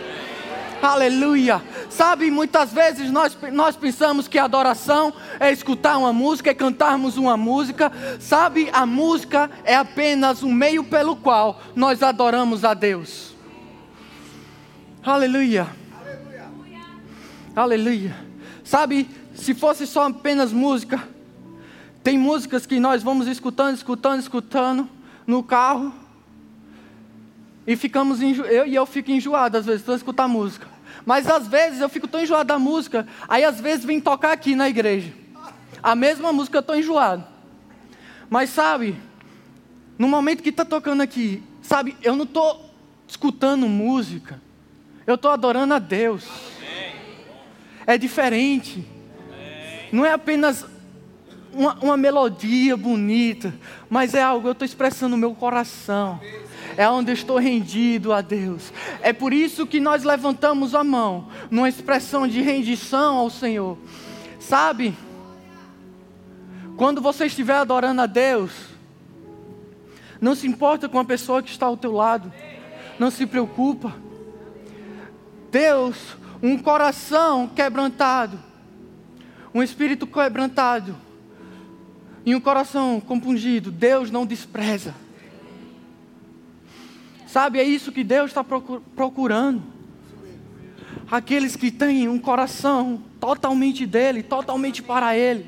Aleluia. 0.83 1.63
Sabe, 1.91 2.31
muitas 2.31 2.73
vezes 2.73 3.11
nós, 3.11 3.37
nós 3.53 3.77
pensamos 3.77 4.27
que 4.27 4.39
adoração 4.39 5.13
é 5.39 5.53
escutar 5.53 5.99
uma 5.99 6.13
música, 6.13 6.51
é 6.51 6.55
cantarmos 6.55 7.19
uma 7.19 7.37
música. 7.37 7.93
Sabe, 8.19 8.71
a 8.73 8.87
música 8.87 9.51
é 9.65 9.75
apenas 9.75 10.43
um 10.43 10.53
meio 10.53 10.83
pelo 10.85 11.17
qual 11.17 11.61
nós 11.75 12.03
adoramos 12.03 12.65
a 12.65 12.73
Deus. 12.73 13.35
Aleluia. 15.05 15.67
Aleluia. 16.01 16.83
Aleluia. 17.55 18.17
Sabe, 18.65 19.11
se 19.35 19.53
fosse 19.53 19.87
só 19.87 20.07
apenas 20.07 20.53
música, 20.53 21.03
tem 22.03 22.17
músicas 22.17 22.65
que 22.65 22.81
nós 22.81 23.03
vamos 23.03 23.27
escutando, 23.27 23.75
escutando, 23.75 24.21
escutando 24.21 25.00
no 25.31 25.43
carro 25.43 25.95
e 27.67 27.77
ficamos 27.77 28.21
enjo... 28.21 28.43
eu 28.43 28.67
e 28.67 28.75
eu 28.75 28.85
fico 28.85 29.11
enjoado 29.13 29.57
às 29.57 29.65
vezes, 29.65 29.81
estou 29.81 29.95
escutar 29.95 30.27
música. 30.27 30.67
Mas 31.07 31.29
às 31.29 31.47
vezes 31.47 31.81
eu 31.81 31.89
fico 31.89 32.09
tão 32.09 32.21
enjoado 32.21 32.49
da 32.49 32.59
música, 32.59 33.07
aí 33.29 33.45
às 33.45 33.61
vezes 33.61 33.85
vem 33.85 34.01
tocar 34.01 34.33
aqui 34.33 34.55
na 34.55 34.69
igreja. 34.69 35.13
A 35.83 35.95
mesma 35.95 36.33
música 36.33 36.59
eu 36.59 36.61
estou 36.61 36.77
enjoado. 36.77 37.25
Mas 38.29 38.51
sabe, 38.51 38.97
no 39.97 40.09
momento 40.09 40.43
que 40.43 40.51
está 40.51 40.65
tocando 40.65 41.01
aqui, 41.01 41.43
sabe, 41.63 41.97
eu 42.03 42.17
não 42.17 42.25
estou 42.25 42.69
escutando 43.07 43.69
música, 43.69 44.41
eu 45.07 45.15
estou 45.15 45.31
adorando 45.31 45.75
a 45.75 45.79
Deus. 45.79 46.29
É 47.87 47.97
diferente. 47.97 48.87
Não 49.93 50.05
é 50.05 50.13
apenas 50.13 50.67
uma, 51.53 51.75
uma 51.83 51.97
melodia 51.97 52.77
bonita, 52.77 53.53
mas 53.89 54.15
é 54.15 54.23
algo 54.23 54.43
que 54.43 54.49
eu 54.49 54.53
estou 54.53 54.67
expressando 54.67 55.11
no 55.11 55.19
meu 55.19 55.35
coração 55.35 56.21
é 56.77 56.89
onde 56.89 57.11
eu 57.11 57.15
estou 57.15 57.39
rendido 57.39 58.13
a 58.13 58.21
Deus. 58.21 58.73
É 59.03 59.13
por 59.13 59.33
isso 59.33 59.67
que 59.67 59.81
nós 59.81 60.05
levantamos 60.05 60.75
a 60.75 60.83
mão, 60.83 61.29
numa 61.51 61.69
expressão 61.69 62.27
de 62.27 62.41
rendição 62.41 63.17
ao 63.17 63.31
Senhor. 63.31 63.77
Sabe? 64.39 64.95
Quando 66.77 67.01
você 67.01 67.27
estiver 67.27 67.57
adorando 67.57 68.01
a 68.01 68.07
Deus, 68.07 68.53
não 70.21 70.35
se 70.35 70.47
importa 70.47 70.89
com 70.89 70.99
a 70.99 71.05
pessoa 71.05 71.43
que 71.43 71.51
está 71.51 71.67
ao 71.67 71.77
teu 71.77 71.93
lado, 71.93 72.33
não 72.99 73.11
se 73.11 73.27
preocupa. 73.27 73.95
Deus, 75.51 76.17
um 76.43 76.57
coração 76.57 77.49
quebrantado, 77.49 78.39
um 79.53 79.63
espírito 79.63 80.07
quebrantado 80.07 80.97
e 82.25 82.35
um 82.35 82.41
coração 82.41 83.01
compungido, 83.01 83.71
Deus 83.71 84.11
não 84.11 84.27
despreza. 84.27 84.95
Sabe, 87.27 87.59
é 87.59 87.65
isso 87.65 87.93
que 87.93 88.03
Deus 88.03 88.31
está 88.31 88.45
procurando. 88.45 89.63
Aqueles 91.11 91.57
que 91.57 91.71
têm 91.71 92.09
um 92.09 92.19
coração 92.19 93.03
totalmente 93.21 93.87
dele, 93.87 94.23
totalmente 94.23 94.83
para 94.83 95.17
ele. 95.17 95.47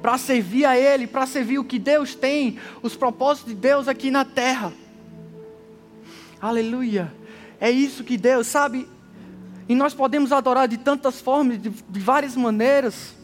Para 0.00 0.18
servir 0.18 0.64
a 0.64 0.76
ele, 0.76 1.06
para 1.06 1.26
servir 1.26 1.58
o 1.58 1.64
que 1.64 1.78
Deus 1.78 2.14
tem, 2.14 2.58
os 2.82 2.96
propósitos 2.96 3.54
de 3.54 3.60
Deus 3.60 3.86
aqui 3.86 4.10
na 4.10 4.24
terra. 4.24 4.72
Aleluia. 6.40 7.12
É 7.60 7.70
isso 7.70 8.02
que 8.02 8.16
Deus, 8.16 8.48
sabe? 8.48 8.88
E 9.68 9.74
nós 9.74 9.94
podemos 9.94 10.32
adorar 10.32 10.66
de 10.66 10.76
tantas 10.76 11.20
formas, 11.20 11.62
de, 11.62 11.70
de 11.70 12.00
várias 12.00 12.34
maneiras. 12.34 13.14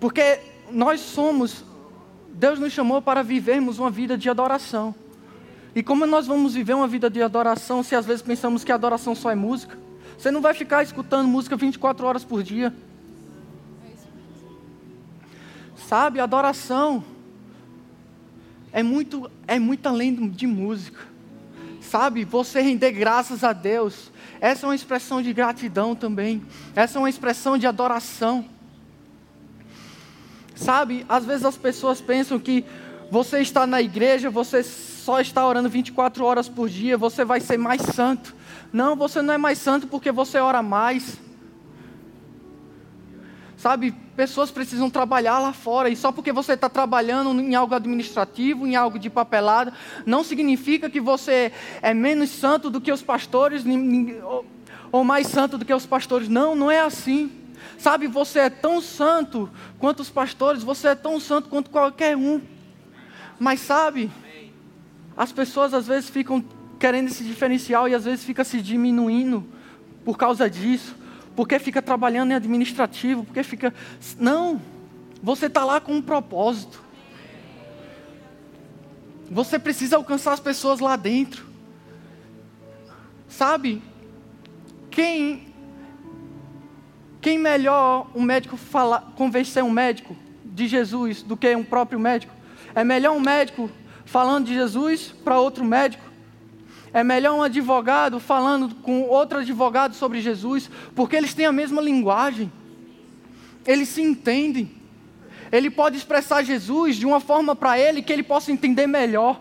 Porque 0.00 0.40
nós 0.72 1.00
somos, 1.00 1.64
Deus 2.32 2.58
nos 2.58 2.72
chamou 2.72 3.00
para 3.02 3.22
vivermos 3.22 3.78
uma 3.78 3.90
vida 3.90 4.16
de 4.16 4.28
adoração. 4.28 4.94
E 5.74 5.82
como 5.82 6.06
nós 6.06 6.26
vamos 6.26 6.54
viver 6.54 6.74
uma 6.74 6.88
vida 6.88 7.08
de 7.08 7.22
adoração 7.22 7.82
se 7.82 7.94
às 7.94 8.04
vezes 8.04 8.22
pensamos 8.22 8.64
que 8.64 8.72
adoração 8.72 9.14
só 9.14 9.30
é 9.30 9.34
música? 9.34 9.78
Você 10.18 10.30
não 10.30 10.40
vai 10.40 10.52
ficar 10.52 10.82
escutando 10.82 11.28
música 11.28 11.56
24 11.56 12.06
horas 12.06 12.24
por 12.24 12.42
dia. 12.42 12.74
Sabe, 15.88 16.20
adoração 16.20 17.02
é 18.72 18.82
muito, 18.82 19.30
é 19.46 19.58
muito 19.58 19.86
além 19.86 20.28
de 20.28 20.46
música. 20.46 21.00
Sabe, 21.80 22.24
você 22.24 22.60
render 22.60 22.92
graças 22.92 23.42
a 23.42 23.52
Deus, 23.52 24.12
essa 24.40 24.64
é 24.64 24.68
uma 24.68 24.74
expressão 24.74 25.20
de 25.20 25.32
gratidão 25.32 25.94
também. 25.94 26.42
Essa 26.74 26.98
é 26.98 27.00
uma 27.00 27.10
expressão 27.10 27.58
de 27.58 27.66
adoração. 27.66 28.44
Sabe, 30.60 31.06
às 31.08 31.24
vezes 31.24 31.46
as 31.46 31.56
pessoas 31.56 32.02
pensam 32.02 32.38
que 32.38 32.66
você 33.10 33.40
está 33.40 33.66
na 33.66 33.80
igreja, 33.80 34.28
você 34.28 34.62
só 34.62 35.18
está 35.18 35.46
orando 35.46 35.70
24 35.70 36.22
horas 36.22 36.50
por 36.50 36.68
dia, 36.68 36.98
você 36.98 37.24
vai 37.24 37.40
ser 37.40 37.56
mais 37.56 37.80
santo. 37.80 38.36
Não, 38.70 38.94
você 38.94 39.22
não 39.22 39.32
é 39.32 39.38
mais 39.38 39.56
santo 39.56 39.86
porque 39.86 40.12
você 40.12 40.38
ora 40.38 40.62
mais. 40.62 41.18
Sabe, 43.56 43.94
pessoas 44.14 44.50
precisam 44.50 44.90
trabalhar 44.90 45.38
lá 45.38 45.54
fora, 45.54 45.88
e 45.88 45.96
só 45.96 46.12
porque 46.12 46.30
você 46.30 46.52
está 46.52 46.68
trabalhando 46.68 47.40
em 47.40 47.54
algo 47.54 47.74
administrativo, 47.74 48.66
em 48.66 48.76
algo 48.76 48.98
de 48.98 49.08
papelada, 49.08 49.72
não 50.04 50.22
significa 50.22 50.90
que 50.90 51.00
você 51.00 51.52
é 51.80 51.94
menos 51.94 52.28
santo 52.28 52.68
do 52.68 52.82
que 52.82 52.92
os 52.92 53.00
pastores, 53.00 53.64
ou 54.92 55.04
mais 55.04 55.26
santo 55.26 55.56
do 55.56 55.64
que 55.64 55.72
os 55.72 55.86
pastores. 55.86 56.28
Não, 56.28 56.54
não 56.54 56.70
é 56.70 56.80
assim. 56.80 57.39
Sabe, 57.80 58.06
você 58.06 58.40
é 58.40 58.50
tão 58.50 58.78
santo 58.78 59.48
quanto 59.78 60.00
os 60.00 60.10
pastores, 60.10 60.62
você 60.62 60.88
é 60.88 60.94
tão 60.94 61.18
santo 61.18 61.48
quanto 61.48 61.70
qualquer 61.70 62.14
um. 62.14 62.42
Mas 63.38 63.60
sabe, 63.60 64.10
as 65.16 65.32
pessoas 65.32 65.72
às 65.72 65.86
vezes 65.86 66.10
ficam 66.10 66.44
querendo 66.78 67.08
esse 67.08 67.24
diferencial 67.24 67.88
e 67.88 67.94
às 67.94 68.04
vezes 68.04 68.22
fica 68.22 68.44
se 68.44 68.60
diminuindo 68.60 69.46
por 70.04 70.18
causa 70.18 70.48
disso, 70.50 70.94
porque 71.34 71.58
fica 71.58 71.80
trabalhando 71.80 72.32
em 72.32 72.34
administrativo, 72.34 73.24
porque 73.24 73.42
fica. 73.42 73.72
Não, 74.18 74.60
você 75.22 75.46
está 75.46 75.64
lá 75.64 75.80
com 75.80 75.94
um 75.94 76.02
propósito. 76.02 76.84
Você 79.30 79.58
precisa 79.58 79.96
alcançar 79.96 80.34
as 80.34 80.40
pessoas 80.40 80.80
lá 80.80 80.96
dentro. 80.96 81.46
Sabe? 83.26 83.82
Quem 84.90 85.49
quem 87.20 87.38
melhor 87.38 88.10
um 88.14 88.22
médico 88.22 88.56
falar, 88.56 89.12
convencer 89.16 89.62
um 89.62 89.70
médico 89.70 90.16
de 90.44 90.66
Jesus 90.66 91.22
do 91.22 91.36
que 91.36 91.54
um 91.54 91.64
próprio 91.64 92.00
médico? 92.00 92.32
É 92.74 92.82
melhor 92.82 93.14
um 93.14 93.20
médico 93.20 93.70
falando 94.04 94.46
de 94.46 94.54
Jesus 94.54 95.14
para 95.24 95.38
outro 95.38 95.64
médico. 95.64 96.02
É 96.92 97.04
melhor 97.04 97.34
um 97.36 97.42
advogado 97.42 98.18
falando 98.18 98.74
com 98.76 99.02
outro 99.02 99.38
advogado 99.38 99.94
sobre 99.94 100.20
Jesus, 100.20 100.68
porque 100.94 101.14
eles 101.14 101.34
têm 101.34 101.46
a 101.46 101.52
mesma 101.52 101.80
linguagem. 101.80 102.50
Eles 103.66 103.88
se 103.88 104.02
entendem. 104.02 104.70
Ele 105.52 105.70
pode 105.70 105.96
expressar 105.96 106.42
Jesus 106.42 106.96
de 106.96 107.06
uma 107.06 107.20
forma 107.20 107.54
para 107.54 107.78
ele 107.78 108.02
que 108.02 108.12
ele 108.12 108.22
possa 108.22 108.50
entender 108.50 108.86
melhor. 108.86 109.40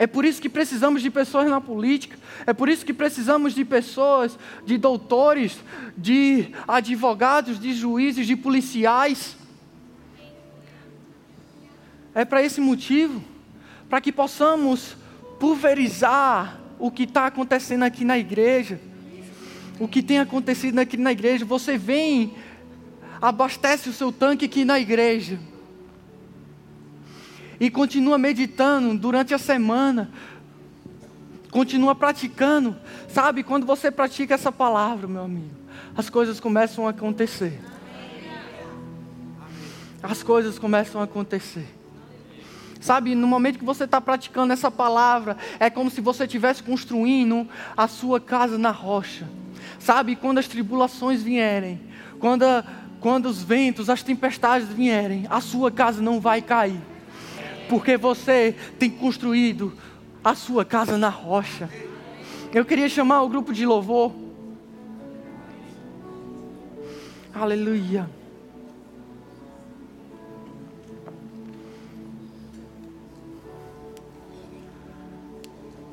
É 0.00 0.06
por 0.06 0.24
isso 0.24 0.40
que 0.40 0.48
precisamos 0.48 1.02
de 1.02 1.10
pessoas 1.10 1.46
na 1.50 1.60
política, 1.60 2.16
é 2.46 2.54
por 2.54 2.70
isso 2.70 2.86
que 2.86 2.92
precisamos 2.94 3.54
de 3.54 3.66
pessoas, 3.66 4.38
de 4.64 4.78
doutores, 4.78 5.58
de 5.94 6.54
advogados, 6.66 7.60
de 7.60 7.74
juízes, 7.74 8.26
de 8.26 8.34
policiais. 8.34 9.36
É 12.14 12.24
para 12.24 12.42
esse 12.42 12.62
motivo, 12.62 13.22
para 13.90 14.00
que 14.00 14.10
possamos 14.10 14.96
pulverizar 15.38 16.58
o 16.78 16.90
que 16.90 17.02
está 17.02 17.26
acontecendo 17.26 17.82
aqui 17.82 18.02
na 18.02 18.16
igreja, 18.16 18.80
o 19.78 19.86
que 19.86 20.02
tem 20.02 20.18
acontecido 20.18 20.78
aqui 20.78 20.96
na 20.96 21.12
igreja. 21.12 21.44
Você 21.44 21.76
vem, 21.76 22.32
abastece 23.20 23.90
o 23.90 23.92
seu 23.92 24.10
tanque 24.10 24.46
aqui 24.46 24.64
na 24.64 24.80
igreja 24.80 25.38
e 27.60 27.70
continua 27.70 28.16
meditando 28.16 28.98
durante 28.98 29.34
a 29.34 29.38
semana, 29.38 30.10
continua 31.50 31.94
praticando. 31.94 32.74
Sabe, 33.06 33.42
quando 33.42 33.66
você 33.66 33.90
pratica 33.90 34.34
essa 34.34 34.50
palavra, 34.50 35.06
meu 35.06 35.22
amigo, 35.22 35.54
as 35.94 36.08
coisas 36.08 36.40
começam 36.40 36.86
a 36.86 36.90
acontecer. 36.90 37.60
As 40.02 40.22
coisas 40.22 40.58
começam 40.58 41.02
a 41.02 41.04
acontecer. 41.04 41.68
Sabe, 42.80 43.14
no 43.14 43.26
momento 43.26 43.58
que 43.58 43.64
você 43.64 43.84
está 43.84 44.00
praticando 44.00 44.54
essa 44.54 44.70
palavra, 44.70 45.36
é 45.58 45.68
como 45.68 45.90
se 45.90 46.00
você 46.00 46.24
estivesse 46.24 46.62
construindo 46.62 47.46
a 47.76 47.86
sua 47.86 48.18
casa 48.18 48.56
na 48.56 48.70
rocha. 48.70 49.28
Sabe, 49.78 50.16
quando 50.16 50.38
as 50.38 50.48
tribulações 50.48 51.22
vierem, 51.22 51.78
quando, 52.18 52.46
quando 52.98 53.26
os 53.26 53.42
ventos, 53.42 53.90
as 53.90 54.02
tempestades 54.02 54.68
vierem, 54.68 55.26
a 55.28 55.42
sua 55.42 55.70
casa 55.70 56.00
não 56.00 56.18
vai 56.18 56.40
cair. 56.40 56.80
Porque 57.70 57.96
você 57.96 58.56
tem 58.80 58.90
construído 58.90 59.72
a 60.24 60.34
sua 60.34 60.64
casa 60.64 60.98
na 60.98 61.08
rocha. 61.08 61.70
Eu 62.52 62.64
queria 62.64 62.88
chamar 62.88 63.22
o 63.22 63.28
grupo 63.28 63.52
de 63.52 63.64
louvor. 63.64 64.12
Aleluia. 67.32 68.10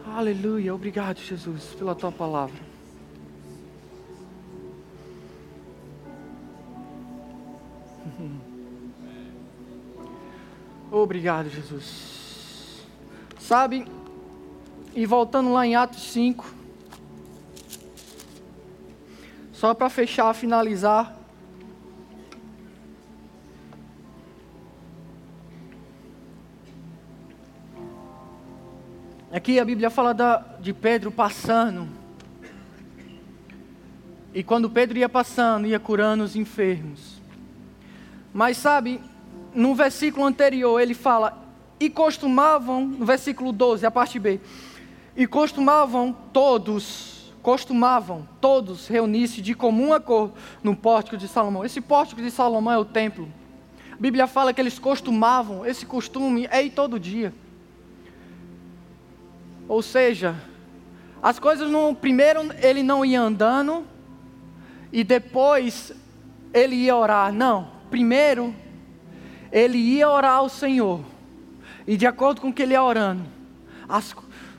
Aleluia. 0.03 0.73
Obrigado, 0.73 1.19
Jesus, 1.19 1.75
pela 1.77 1.93
tua 1.93 2.11
palavra. 2.11 2.66
Obrigado, 10.91 11.49
Jesus. 11.49 12.85
Sabe, 13.39 13.85
e 14.95 15.05
voltando 15.05 15.51
lá 15.51 15.65
em 15.67 15.75
Atos 15.75 16.01
5, 16.11 16.53
só 19.51 19.73
para 19.73 19.89
fechar, 19.89 20.33
finalizar. 20.33 21.15
Aqui 29.29 29.59
a 29.59 29.65
Bíblia 29.65 29.89
fala 29.89 30.13
da, 30.13 30.37
de 30.59 30.73
Pedro 30.73 31.11
passando. 31.11 31.87
E 34.33 34.41
quando 34.41 34.69
Pedro 34.69 34.97
ia 34.97 35.09
passando, 35.09 35.67
ia 35.67 35.79
curando 35.79 36.23
os 36.23 36.35
enfermos. 36.35 37.21
Mas 38.33 38.57
sabe, 38.57 39.01
no 39.57 39.73
versículo 39.73 40.23
anterior 40.23 40.79
ele 40.79 40.93
fala: 40.93 41.35
E 41.79 41.89
costumavam, 41.89 42.85
no 42.85 43.05
versículo 43.05 43.51
12, 43.51 43.87
a 43.87 43.91
parte 43.91 44.19
B, 44.19 44.39
e 45.15 45.25
costumavam 45.25 46.15
todos, 46.31 47.33
costumavam 47.41 48.29
todos 48.39 48.87
reunir-se 48.87 49.41
de 49.41 49.55
comum 49.55 49.93
acordo 49.93 50.35
no 50.63 50.75
pórtico 50.75 51.17
de 51.17 51.27
Salomão. 51.27 51.65
Esse 51.65 51.81
pórtico 51.81 52.21
de 52.21 52.29
Salomão 52.29 52.71
é 52.71 52.77
o 52.77 52.85
templo. 52.85 53.27
A 53.91 53.95
Bíblia 53.99 54.27
fala 54.27 54.53
que 54.53 54.61
eles 54.61 54.77
costumavam, 54.77 55.65
esse 55.65 55.87
costume 55.87 56.47
é 56.51 56.63
ir 56.63 56.69
todo 56.69 56.99
dia. 56.99 57.33
Ou 59.67 59.81
seja, 59.81 60.35
as 61.21 61.39
coisas 61.39 61.67
não, 61.67 61.95
primeiro 61.95 62.41
ele 62.61 62.83
não 62.83 63.03
ia 63.03 63.19
andando 63.19 63.87
e 64.93 65.03
depois 65.03 65.91
ele 66.53 66.75
ia 66.75 66.95
orar. 66.95 67.33
Não, 67.33 67.69
primeiro 67.89 68.53
ele 69.51 69.77
ia 69.77 70.09
orar 70.09 70.37
ao 70.37 70.49
Senhor. 70.49 71.01
E 71.85 71.95
de 71.95 72.05
acordo 72.05 72.41
com 72.41 72.49
o 72.49 72.53
que 72.53 72.61
ele 72.61 72.73
ia 72.73 72.83
orando, 72.83 73.23
as, 73.87 74.15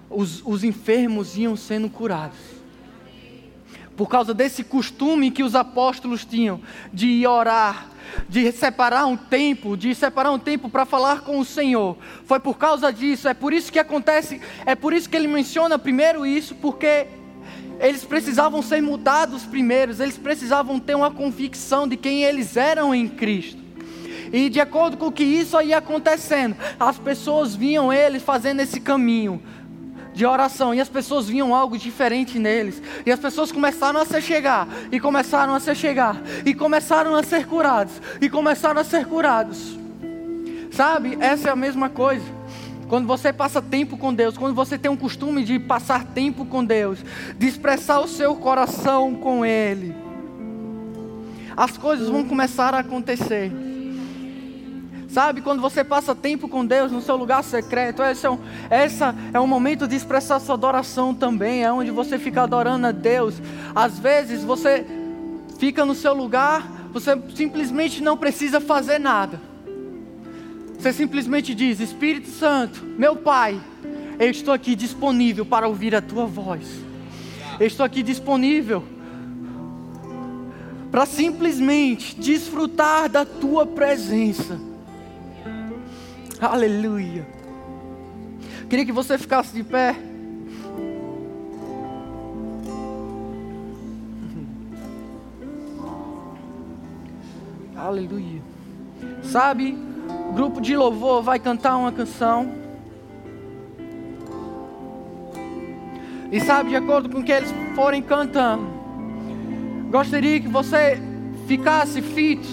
os, 0.08 0.42
os 0.44 0.64
enfermos 0.64 1.36
iam 1.36 1.56
sendo 1.56 1.88
curados. 1.90 2.38
Por 3.96 4.08
causa 4.08 4.32
desse 4.32 4.62
costume 4.62 5.30
que 5.30 5.42
os 5.42 5.54
apóstolos 5.54 6.24
tinham 6.24 6.60
de 6.92 7.06
ir 7.06 7.26
orar, 7.26 7.88
de 8.28 8.50
separar 8.52 9.06
um 9.06 9.16
tempo, 9.16 9.76
de 9.76 9.94
separar 9.94 10.30
um 10.30 10.38
tempo 10.38 10.68
para 10.68 10.86
falar 10.86 11.22
com 11.22 11.38
o 11.38 11.44
Senhor. 11.44 11.96
Foi 12.24 12.38
por 12.40 12.56
causa 12.56 12.92
disso, 12.92 13.28
é 13.28 13.34
por 13.34 13.52
isso 13.52 13.72
que 13.72 13.78
acontece, 13.78 14.40
é 14.64 14.74
por 14.74 14.92
isso 14.92 15.08
que 15.08 15.16
ele 15.16 15.28
menciona 15.28 15.78
primeiro 15.78 16.24
isso, 16.24 16.54
porque 16.54 17.08
eles 17.80 18.04
precisavam 18.04 18.62
ser 18.62 18.80
mudados 18.80 19.44
primeiros, 19.44 20.00
eles 20.00 20.16
precisavam 20.16 20.78
ter 20.78 20.94
uma 20.94 21.10
convicção 21.10 21.86
de 21.86 21.96
quem 21.96 22.22
eles 22.22 22.56
eram 22.56 22.94
em 22.94 23.08
Cristo. 23.08 23.67
E 24.32 24.48
de 24.48 24.60
acordo 24.60 24.96
com 24.96 25.10
que 25.10 25.24
isso 25.24 25.60
ia 25.60 25.78
acontecendo, 25.78 26.56
as 26.78 26.98
pessoas 26.98 27.54
viam 27.54 27.92
eles 27.92 28.22
fazendo 28.22 28.60
esse 28.60 28.80
caminho 28.80 29.42
de 30.18 30.26
oração 30.26 30.74
e 30.74 30.80
as 30.80 30.88
pessoas 30.88 31.28
viam 31.28 31.54
algo 31.54 31.78
diferente 31.78 32.40
neles. 32.40 32.82
E 33.06 33.12
as 33.12 33.20
pessoas 33.20 33.52
começaram 33.52 34.00
a 34.00 34.04
se 34.04 34.20
chegar, 34.20 34.66
e 34.90 34.98
começaram 34.98 35.54
a 35.54 35.60
se 35.60 35.72
chegar, 35.76 36.20
e 36.44 36.52
começaram 36.52 37.14
a 37.14 37.22
ser 37.22 37.46
curados, 37.46 37.94
e 38.20 38.28
começaram 38.28 38.80
a 38.80 38.84
ser 38.84 39.06
curados. 39.06 39.78
Sabe, 40.72 41.16
essa 41.20 41.48
é 41.48 41.52
a 41.52 41.56
mesma 41.56 41.88
coisa. 41.88 42.24
Quando 42.88 43.06
você 43.06 43.32
passa 43.32 43.62
tempo 43.62 43.96
com 43.96 44.12
Deus, 44.12 44.36
quando 44.36 44.54
você 44.54 44.76
tem 44.76 44.90
um 44.90 44.96
costume 44.96 45.44
de 45.44 45.58
passar 45.58 46.04
tempo 46.04 46.44
com 46.44 46.64
Deus, 46.64 46.98
de 47.38 47.46
expressar 47.46 48.00
o 48.00 48.08
seu 48.08 48.34
coração 48.34 49.14
com 49.14 49.44
Ele, 49.44 49.94
as 51.56 51.76
coisas 51.76 52.08
vão 52.08 52.24
começar 52.24 52.74
a 52.74 52.78
acontecer. 52.78 53.52
Sabe, 55.18 55.40
quando 55.40 55.60
você 55.60 55.82
passa 55.82 56.14
tempo 56.14 56.48
com 56.48 56.64
Deus 56.64 56.92
no 56.92 57.02
seu 57.02 57.16
lugar 57.16 57.42
secreto, 57.42 58.04
esse 58.04 58.24
é 58.24 58.30
um, 58.30 58.38
essa 58.70 59.12
é 59.34 59.40
um 59.40 59.48
momento 59.48 59.88
de 59.88 59.96
expressar 59.96 60.38
sua 60.38 60.54
adoração 60.54 61.12
também, 61.12 61.64
é 61.64 61.72
onde 61.72 61.90
você 61.90 62.20
fica 62.20 62.42
adorando 62.42 62.86
a 62.86 62.92
Deus. 62.92 63.34
Às 63.74 63.98
vezes 63.98 64.44
você 64.44 64.86
fica 65.58 65.84
no 65.84 65.92
seu 65.92 66.14
lugar, 66.14 66.62
você 66.92 67.20
simplesmente 67.34 68.00
não 68.00 68.16
precisa 68.16 68.60
fazer 68.60 69.00
nada. 69.00 69.40
Você 70.78 70.92
simplesmente 70.92 71.52
diz: 71.52 71.80
Espírito 71.80 72.28
Santo, 72.28 72.84
meu 72.84 73.16
Pai, 73.16 73.60
eu 74.20 74.30
estou 74.30 74.54
aqui 74.54 74.76
disponível 74.76 75.44
para 75.44 75.66
ouvir 75.66 75.96
a 75.96 76.00
tua 76.00 76.26
voz. 76.26 76.64
Eu 77.58 77.66
estou 77.66 77.84
aqui 77.84 78.04
disponível 78.04 78.84
para 80.92 81.04
simplesmente 81.04 82.14
desfrutar 82.14 83.08
da 83.08 83.24
tua 83.24 83.66
presença. 83.66 84.77
Aleluia. 86.40 87.26
Queria 88.70 88.86
que 88.86 88.92
você 88.92 89.18
ficasse 89.18 89.52
de 89.52 89.64
pé. 89.64 89.96
Aleluia. 97.76 98.40
Sabe, 99.24 99.76
o 100.30 100.32
grupo 100.32 100.60
de 100.60 100.76
louvor 100.76 101.22
vai 101.22 101.40
cantar 101.40 101.76
uma 101.76 101.90
canção. 101.90 102.48
E 106.30 106.40
sabe, 106.40 106.70
de 106.70 106.76
acordo 106.76 107.08
com 107.08 107.18
o 107.18 107.24
que 107.24 107.32
eles 107.32 107.52
forem 107.74 108.00
cantando, 108.00 108.64
gostaria 109.90 110.38
que 110.38 110.46
você 110.46 111.02
ficasse 111.46 112.00
fito, 112.00 112.46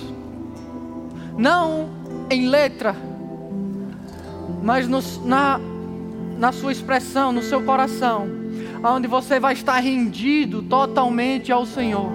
não 1.38 1.90
em 2.30 2.48
letra, 2.48 2.96
mas 4.66 4.88
no, 4.88 5.00
na, 5.24 5.60
na 6.40 6.52
sua 6.52 6.72
expressão, 6.72 7.32
no 7.32 7.44
seu 7.44 7.62
coração, 7.62 8.28
onde 8.84 9.08
você 9.08 9.40
vai 9.40 9.54
estar 9.54 9.78
rendido 9.78 10.64
totalmente 10.64 11.52
ao 11.52 11.68
Senhor, 11.68 12.12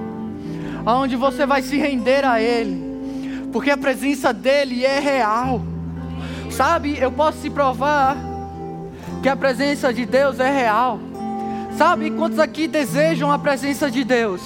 onde 0.85 1.15
você 1.15 1.47
vai 1.47 1.63
se 1.63 1.77
render 1.77 2.25
a 2.25 2.43
Ele, 2.43 3.47
porque 3.53 3.71
a 3.71 3.77
presença 3.77 4.33
dEle 4.33 4.85
é 4.85 4.99
real. 4.99 5.63
Sabe, 6.51 6.99
eu 6.99 7.13
posso 7.13 7.41
te 7.41 7.49
provar 7.49 8.17
que 9.23 9.29
a 9.29 9.37
presença 9.37 9.95
de 9.95 10.05
Deus 10.05 10.41
é 10.41 10.51
real. 10.51 10.99
Sabe 11.79 12.11
quantos 12.11 12.41
aqui 12.41 12.67
desejam 12.67 13.31
a 13.31 13.39
presença 13.39 13.89
de 13.89 14.03
Deus? 14.03 14.43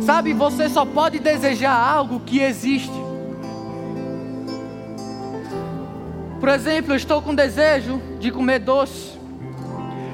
Sabe, 0.00 0.32
você 0.32 0.70
só 0.70 0.86
pode 0.86 1.18
desejar 1.18 1.74
algo 1.74 2.20
que 2.20 2.40
existe. 2.40 3.01
Por 6.42 6.48
exemplo, 6.48 6.92
eu 6.92 6.96
estou 6.96 7.22
com 7.22 7.32
desejo 7.32 8.02
de 8.18 8.32
comer 8.32 8.58
doce. 8.58 9.12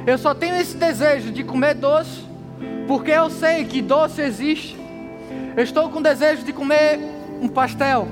Eu 0.07 0.19
só 0.19 0.35
tenho 0.35 0.57
esse 0.57 0.77
desejo 0.77 1.33
de 1.33 1.43
comer 1.43 1.73
doce 1.73 2.23
porque 2.87 3.13
eu 3.13 3.31
sei 3.31 3.65
que 3.65 3.81
doce 3.81 4.21
existe. 4.21 4.79
Eu 5.57 5.65
estou 5.65 5.89
com 5.89 6.03
desejo 6.03 6.45
de 6.45 6.53
comer 6.53 7.01
um 7.41 7.49
pastel. 7.49 8.07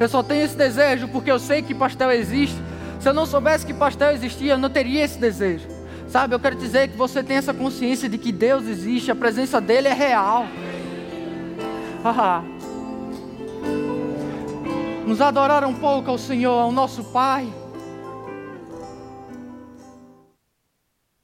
Eu 0.00 0.08
só 0.08 0.24
tenho 0.24 0.44
esse 0.44 0.56
desejo 0.56 1.06
porque 1.06 1.30
eu 1.30 1.38
sei 1.38 1.62
que 1.62 1.72
pastel 1.72 2.10
existe. 2.10 2.60
Se 2.98 3.08
eu 3.08 3.14
não 3.14 3.26
soubesse 3.26 3.64
que 3.64 3.72
pastel 3.72 4.10
existia, 4.10 4.54
eu 4.54 4.58
não 4.58 4.68
teria 4.68 5.04
esse 5.04 5.20
desejo. 5.20 5.68
Sabe, 6.08 6.34
eu 6.34 6.40
quero 6.40 6.56
dizer 6.56 6.88
que 6.88 6.96
você 6.96 7.22
tem 7.22 7.36
essa 7.36 7.54
consciência 7.54 8.08
de 8.08 8.18
que 8.18 8.32
Deus 8.32 8.66
existe, 8.66 9.08
a 9.08 9.14
presença 9.14 9.60
dele 9.60 9.86
é 9.86 9.94
real. 9.94 10.48
Haha. 12.02 12.42
Nos 15.06 15.20
adorar 15.20 15.64
um 15.64 15.72
pouco 15.72 16.10
ao 16.10 16.18
Senhor, 16.18 16.58
ao 16.60 16.72
nosso 16.72 17.04
Pai. 17.04 17.46